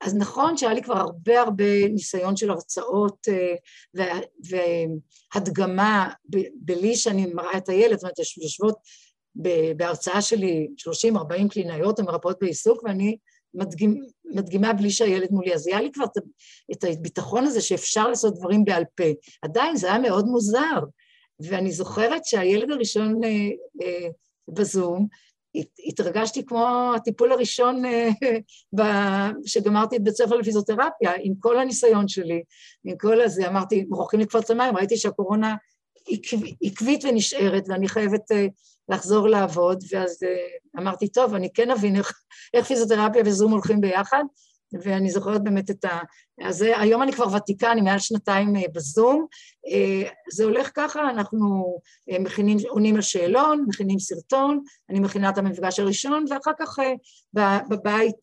[0.01, 3.27] אז נכון שהיה לי כבר הרבה הרבה ניסיון של הרצאות
[5.33, 6.09] והדגמה
[6.55, 8.77] בלי שאני מראה את הילד, זאת אומרת, יושבות
[9.77, 10.67] בהרצאה שלי
[11.15, 13.17] 30-40 קלינאיות המרפאות בעיסוק, ואני
[13.53, 15.53] מדגימ, מדגימה בלי שהילד מולי.
[15.53, 16.05] אז היה לי כבר
[16.71, 19.03] את הביטחון הזה שאפשר לעשות דברים בעל פה.
[19.41, 20.79] עדיין זה היה מאוד מוזר,
[21.39, 23.29] ואני זוכרת שהילד הראשון אה,
[23.81, 24.07] אה,
[24.47, 25.07] בזום,
[25.87, 32.43] התרגשתי כמו הטיפול הראשון אה, שגמרתי את בית ספר לפיזיותרפיה, עם כל הניסיון שלי,
[32.83, 35.55] עם כל הזה, אמרתי, מוכרחים לקפוץ למים, ראיתי שהקורונה
[36.63, 38.45] עקבית ונשארת, ואני חייבת אה,
[38.89, 42.13] לחזור לעבוד, ואז אה, אמרתי, טוב, אני כן אבין איך,
[42.53, 44.23] איך פיזיותרפיה וזום הולכים ביחד,
[44.83, 45.99] ואני זוכרת באמת את ה...
[46.41, 49.25] אז היום אני כבר ותיקה, אני מעל שנתיים אה, בזום.
[50.31, 51.77] זה הולך ככה, אנחנו
[52.19, 56.79] מכינים, עונים על שאלון, מכינים סרטון, אני מכינה את המפגש הראשון, ואחר כך
[57.69, 58.15] בבית,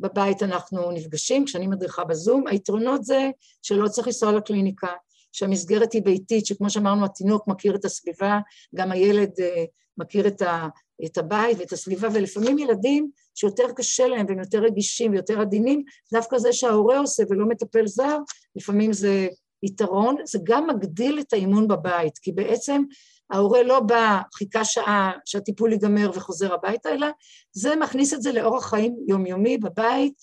[0.00, 2.46] בבית אנחנו נפגשים, כשאני מדריכה בזום.
[2.46, 3.30] היתרונות זה
[3.62, 4.88] שלא צריך לנסוע לקליניקה,
[5.32, 8.38] שהמסגרת היא ביתית, שכמו שאמרנו, התינוק מכיר את הסביבה,
[8.74, 9.64] גם הילד אה,
[9.98, 10.68] מכיר את, ה,
[11.04, 16.38] את הבית ואת הסביבה, ולפעמים ילדים שיותר קשה להם והם יותר רגישים ויותר עדינים, דווקא
[16.38, 18.18] זה שההורה עושה ולא מטפל זר,
[18.56, 19.28] לפעמים זה
[19.62, 22.82] יתרון, זה גם מגדיל את האימון בבית, כי בעצם
[23.30, 27.06] ההורה לא בא, חיכה שעה שהטיפול ייגמר וחוזר הביתה, אלא
[27.52, 30.14] זה מכניס את זה לאורח חיים יומיומי בבית,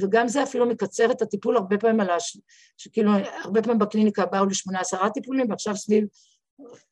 [0.00, 2.38] וגם זה אפילו מקצר את הטיפול הרבה פעמים על הש...
[2.76, 6.04] שכאילו, הרבה פעמים בקליניקה באו לשמונה עשרה טיפולים, ועכשיו סביב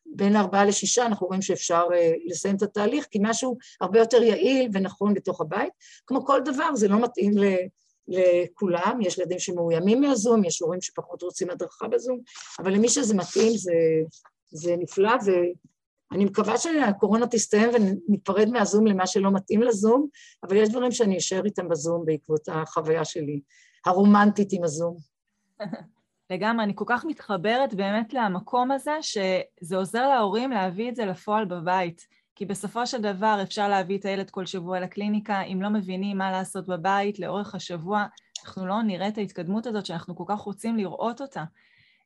[0.07, 4.71] בין ארבעה לשישה אנחנו רואים שאפשר uh, לסיים את התהליך, כי משהו הרבה יותר יעיל
[4.73, 5.73] ונכון בתוך הבית.
[6.07, 7.45] כמו כל דבר, זה לא מתאים ל...
[8.09, 12.21] לכולם, יש ילדים שמאוימים מהזום, יש הורים שפחות רוצים הדרכה בזום,
[12.59, 13.73] אבל למי שזה מתאים זה,
[14.51, 20.07] זה נפלא, ואני מקווה שהקורונה תסתיים וניפרד מהזום למה שלא מתאים לזום,
[20.43, 23.41] אבל יש דברים שאני אשאר איתם בזום בעקבות החוויה שלי,
[23.87, 24.97] הרומנטית עם הזום.
[26.31, 31.45] לגמרי, אני כל כך מתחברת באמת למקום הזה, שזה עוזר להורים להביא את זה לפועל
[31.45, 32.07] בבית.
[32.35, 36.31] כי בסופו של דבר אפשר להביא את הילד כל שבוע לקליניקה, אם לא מבינים מה
[36.31, 38.07] לעשות בבית לאורך השבוע,
[38.45, 41.45] אנחנו לא נראה את ההתקדמות הזאת שאנחנו כל כך רוצים לראות אותה.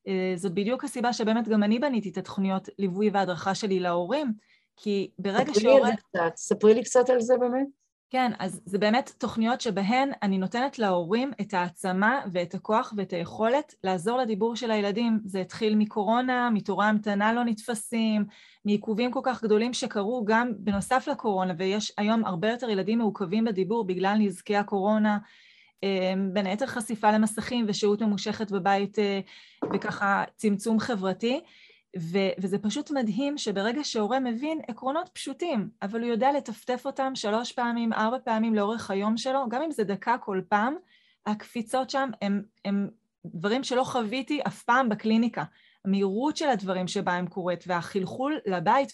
[0.08, 4.32] אה, זאת בדיוק הסיבה שבאמת גם אני בניתי את התוכניות ליווי והדרכה שלי להורים,
[4.76, 5.90] כי ברגע שהורה...
[6.36, 7.66] ספרי לי קצת על זה באמת.
[8.10, 13.74] כן, אז זה באמת תוכניות שבהן אני נותנת להורים את העצמה ואת הכוח ואת היכולת
[13.84, 15.20] לעזור לדיבור של הילדים.
[15.24, 18.24] זה התחיל מקורונה, מתורי המתנה לא נתפסים,
[18.64, 23.86] מעיכובים כל כך גדולים שקרו גם בנוסף לקורונה, ויש היום הרבה יותר ילדים מעוכבים בדיבור
[23.86, 25.18] בגלל נזקי הקורונה,
[26.32, 29.20] בין היתר חשיפה למסכים ושהות ממושכת בבית אה,
[29.74, 31.40] וככה צמצום חברתי.
[31.98, 37.52] ו- וזה פשוט מדהים שברגע שהורה מבין עקרונות פשוטים, אבל הוא יודע לטפטף אותם שלוש
[37.52, 40.74] פעמים, ארבע פעמים לאורך היום שלו, גם אם זה דקה כל פעם,
[41.26, 42.88] הקפיצות שם הם, הם
[43.26, 45.44] דברים שלא חוויתי אף פעם בקליניקה.
[45.84, 48.92] המהירות של הדברים שבה הם קורית והחלחול לבית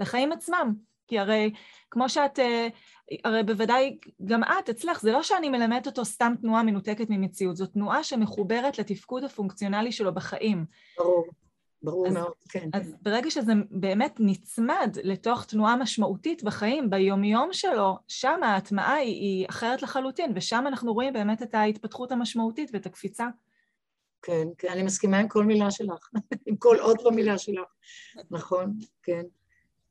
[0.00, 0.74] ולחיים עצמם.
[1.08, 1.52] כי הרי
[1.90, 2.68] כמו שאת, אה,
[3.24, 7.66] הרי בוודאי גם את, אצלך, זה לא שאני מלמדת אותו סתם תנועה מנותקת ממציאות, זו
[7.66, 10.64] תנועה שמחוברת לתפקוד הפונקציונלי שלו בחיים.
[10.98, 11.26] ברור.
[11.82, 12.68] ברור אז, מאוד, כן.
[12.72, 19.46] אז ברגע שזה באמת נצמד לתוך תנועה משמעותית בחיים, ביומיום שלו, שם ההטמעה היא, היא
[19.48, 23.26] אחרת לחלוטין, ושם אנחנו רואים באמת את ההתפתחות המשמעותית ואת הקפיצה.
[24.22, 26.10] כן, כן, אני מסכימה עם כל מילה שלך,
[26.46, 27.66] עם כל עוד במילה שלך,
[28.30, 29.22] נכון, כן.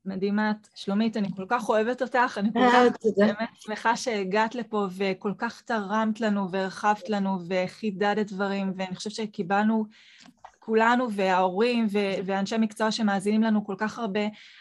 [0.08, 0.68] מדהימה את.
[0.74, 5.32] שלומית, אני כל כך אוהבת אותך, אני כל אה, כך באמת שמחה שהגעת לפה וכל
[5.38, 9.84] כך תרמת לנו והרחבת לנו וחידדת דברים, ואני חושבת שקיבלנו
[10.68, 14.20] כולנו וההורים ו- ואנשי מקצוע שמאזינים לנו כל כך הרבה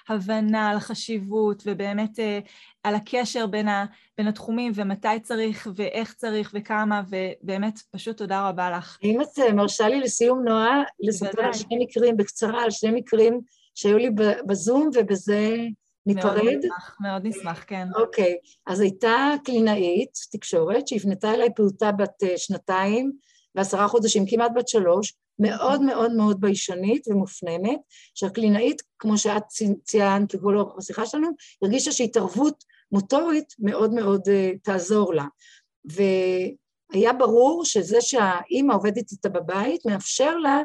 [0.10, 2.40] הבנה על החשיבות ובאמת אה,
[2.84, 3.86] על הקשר בין, ה-
[4.18, 8.98] בין התחומים ומתי צריך ואיך צריך וכמה, ובאמת פשוט תודה רבה לך.
[9.04, 13.42] אם את מרשה לי לסיום, נועה, לספר על שני מקרים, בקצרה, על שני מקרים
[13.78, 14.10] שהיו לי
[14.48, 15.58] בזום ובזה
[16.06, 16.34] ניפרד.
[16.36, 17.88] מאוד נשמח, מאוד נשמח, כן.
[17.96, 23.12] אוקיי, אז הייתה קלינאית תקשורת שהפנתה אליי פעוטה בת אה, שנתיים
[23.56, 27.80] ועשרה חודשים, כמעט בת שלוש, מאוד מאוד מאוד ביישנית ומופנמת,
[28.16, 29.44] שהקלינאית, כמו שאת
[29.84, 31.28] ציינת לכל השיחה שלנו,
[31.62, 35.26] הרגישה שהתערבות מוטורית מאוד מאוד uh, תעזור לה.
[35.86, 40.62] והיה ברור שזה שהאימא עובדת איתה בבית, מאפשר לה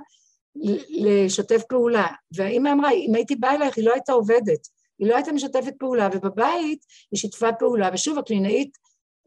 [0.91, 2.07] לשתף פעולה.
[2.37, 6.09] והאימא אמרה, אם הייתי באה אלייך, היא לא הייתה עובדת, היא לא הייתה משתפת פעולה,
[6.13, 7.91] ובבית היא שיתפה פעולה.
[7.93, 8.79] ושוב, הקלינאית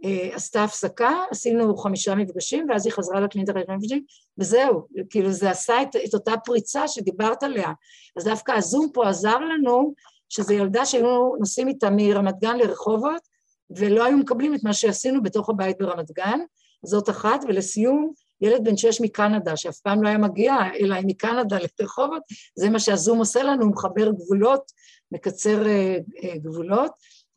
[0.05, 4.03] אה, עשתה הפסקה, עשינו חמישה מפגשים, ואז היא חזרה לקלינית מפגשים,
[4.37, 7.71] וזהו, כאילו זה עשה את, את אותה פריצה שדיברת עליה.
[8.17, 9.93] אז דווקא הזום פה עזר לנו,
[10.29, 13.21] שזו ילדה שהיינו נוסעים איתה מרמת גן לרחובות,
[13.77, 16.39] ולא היו מקבלים את מה שעשינו בתוך הבית ברמת גן,
[16.85, 18.11] זאת אחת, ולסיום,
[18.41, 22.21] ילד בן שש מקנדה, שאף פעם לא היה מגיע אלא מקנדה לרחובות,
[22.55, 24.71] זה מה שהזום עושה לנו, הוא מחבר גבולות,
[25.11, 26.91] מקצר uh, uh, גבולות.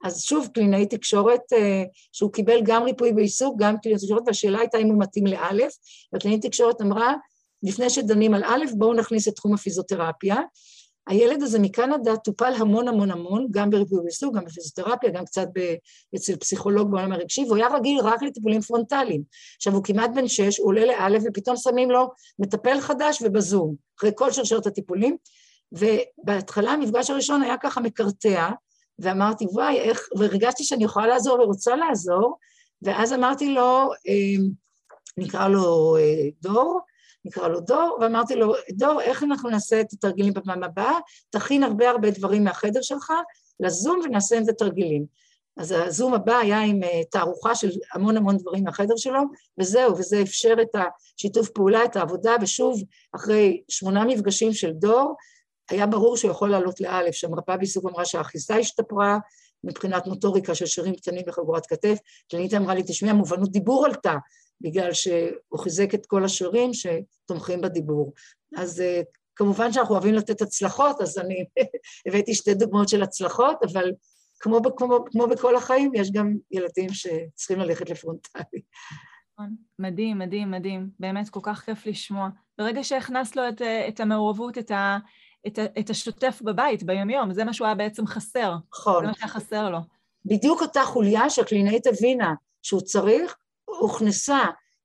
[0.05, 1.83] אז שוב, קלינאי תקשורת, אה,
[2.13, 5.73] שהוא קיבל גם ריפוי בעיסוק, גם קלינאי תקשורת, והשאלה הייתה אם הוא מתאים לאלף,
[6.13, 7.15] והקלינאי תקשורת אמרה,
[7.63, 10.37] לפני שדנים על א', בואו נכניס את תחום הפיזיותרפיה.
[11.09, 15.75] הילד הזה מקנדה טופל המון המון המון, גם בריפוי בעיסוק, גם בפיזיותרפיה, גם קצת ב...
[16.17, 19.23] אצל פסיכולוג בעולם הרגשי, והוא היה רגיל רק לטיפולים פרונטליים.
[19.57, 24.11] עכשיו, הוא כמעט בן שש, הוא עולה לאלף, ופתאום שמים לו מטפל חדש ובזום, אחרי
[24.15, 25.17] כל שרשרת הטיפולים,
[25.73, 28.51] ובהתחלה המפגש הראשון היה ככה מקרטע,
[28.99, 32.39] ואמרתי, וואי, איך, והרגשתי שאני יכולה לעזור ורוצה לעזור,
[32.83, 34.49] ואז אמרתי לו, אמ,
[35.17, 36.81] נקרא לו אה, דור,
[37.25, 40.99] נקרא לו דור, ואמרתי לו, דור, איך אנחנו נעשה את התרגילים בפעם הבאה?
[41.31, 43.12] תכין הרבה הרבה דברים מהחדר שלך
[43.61, 45.07] לזום ונעשה עם זה תרגילים.
[45.59, 49.21] אז הזום הבא היה עם אה, תערוכה של המון המון דברים מהחדר שלו,
[49.61, 50.77] וזהו, וזה אפשר את
[51.16, 55.14] השיתוף פעולה, את העבודה, ושוב, אחרי שמונה מפגשים של דור,
[55.71, 59.19] היה ברור שהוא יכול לעלות לאלף, שהמרפאה בעיסוק אמרה שהאחיזה השתפרה
[59.64, 61.99] מבחינת מוטוריקה של שירים קטנים וחגורת כתף,
[62.31, 64.14] קלינית אמרה לי, תשמעי, המובנות דיבור עלתה,
[64.61, 68.13] בגלל שהוא חיזק את כל השירים שתומכים בדיבור.
[68.57, 69.01] אז אה,
[69.37, 71.45] כמובן שאנחנו אוהבים לתת הצלחות, אז אני
[72.07, 73.93] הבאתי שתי דוגמאות של הצלחות, אבל
[74.41, 78.63] כמו, כמו, כמו בכל החיים, יש גם ילדים שצריכים ללכת לפרונטלי.
[79.33, 79.55] נכון.
[79.79, 80.91] מדהים, מדהים, מדהים.
[81.01, 82.29] באמת כל כך כיף לשמוע.
[82.59, 84.99] ברגע שהכנס לו את, אה, את המעורבות, את, ה,
[85.47, 88.55] את, את השוטף בבית, ביומיום, זה מה שהוא היה בעצם חסר.
[88.73, 89.05] נכון.
[89.05, 89.79] זה מה שהיה חסר לו.
[90.25, 93.37] בדיוק אותה חוליה שהקלינאית הבינה שהוא צריך,
[93.81, 94.39] הוכנסה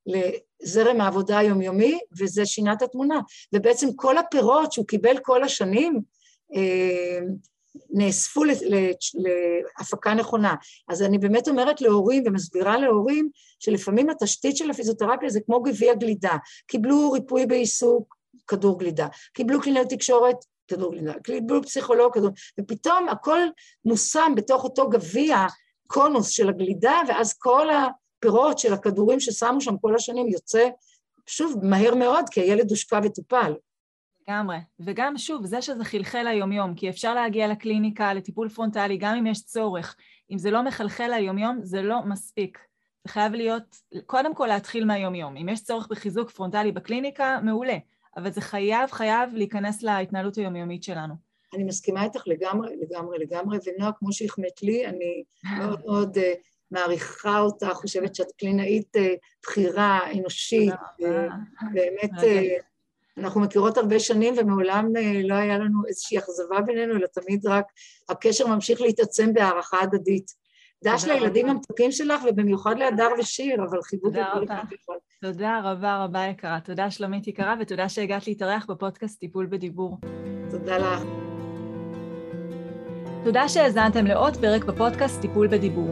[0.05, 3.19] לזרם העבודה היומיומי, וזה שינה את התמונה.
[3.53, 6.01] ובעצם כל הפירות שהוא קיבל כל השנים,
[6.55, 7.19] אה,
[7.89, 8.43] נאספו
[9.75, 10.55] להפקה נכונה.
[10.89, 13.29] אז אני באמת אומרת להורים ומסבירה להורים
[13.59, 16.37] שלפעמים התשתית של הפיזיותרפיה זה כמו גביע גלידה.
[16.67, 18.15] קיבלו ריפוי בעיסוק,
[18.47, 19.07] כדור גלידה.
[19.33, 20.35] קיבלו קלינאי תקשורת,
[20.67, 21.13] כדור גלידה.
[21.23, 22.29] קיבלו פסיכולוג, כדור...
[22.59, 23.39] ופתאום הכל
[23.85, 25.37] מושם בתוך אותו גביע,
[25.87, 27.67] קונוס של הגלידה, ואז כל
[28.23, 30.69] הפירות של הכדורים ששמו שם כל השנים יוצא,
[31.27, 33.53] שוב, מהר מאוד, כי הילד הושקע וטופל.
[34.27, 34.57] לגמרי.
[34.79, 39.45] וגם, שוב, זה שזה חלחל ליומיום, כי אפשר להגיע לקליניקה, לטיפול פרונטלי, גם אם יש
[39.45, 39.95] צורך.
[40.31, 42.59] אם זה לא מחלחל ליומיום, זה לא מספיק.
[43.03, 45.37] זה חייב להיות, קודם כל להתחיל מהיומיום.
[45.37, 47.77] אם יש צורך בחיזוק פרונטלי בקליניקה, מעולה,
[48.17, 51.13] אבל זה חייב, חייב להיכנס להתנהלות היומיומית שלנו.
[51.53, 55.23] אני מסכימה איתך לגמרי, לגמרי, לגמרי, ונועה, כמו שהחמאת לי, אני
[55.59, 56.21] מאוד מאוד uh,
[56.71, 58.99] מעריכה אותה, חושבת שאת קלינאית uh,
[59.43, 61.05] בכירה, אנושית, uh,
[61.73, 62.63] באמת, uh,
[63.17, 64.85] אנחנו מכירות הרבה שנים ומעולם
[65.23, 67.65] לא היה לנו איזושהי אכזבה בינינו, אלא תמיד רק
[68.09, 70.43] הקשר ממשיך להתעצם בהערכה הדדית.
[70.83, 74.99] דש לילדים המתוקים שלך, ובמיוחד להדר ושיר, אבל חיבוק לכל אחד ואחד.
[75.21, 76.59] תודה רבה רבה יקרה.
[76.59, 79.97] תודה שלומית יקרה, ותודה שהגעת להתארח בפודקאסט טיפול בדיבור.
[80.49, 81.03] תודה לך.
[83.23, 85.89] תודה שהאזנתם לעוד פרק בפודקאסט טיפול בדיבור.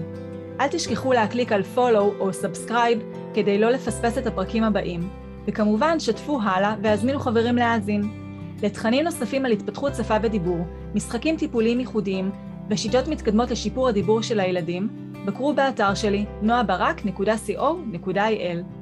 [0.62, 3.00] אל תשכחו להקליק על follow או subscribe
[3.34, 5.10] כדי לא לפספס את הפרקים הבאים,
[5.48, 8.02] וכמובן שתפו הלאה והזמינו חברים להאזין.
[8.64, 12.32] לתכנים נוספים על התפתחות שפה ודיבור, משחקים טיפוליים ייחודיים
[12.70, 14.90] ושיטות מתקדמות לשיפור הדיבור של הילדים,
[15.26, 18.81] בקרו באתר שלי noabarak.co.il.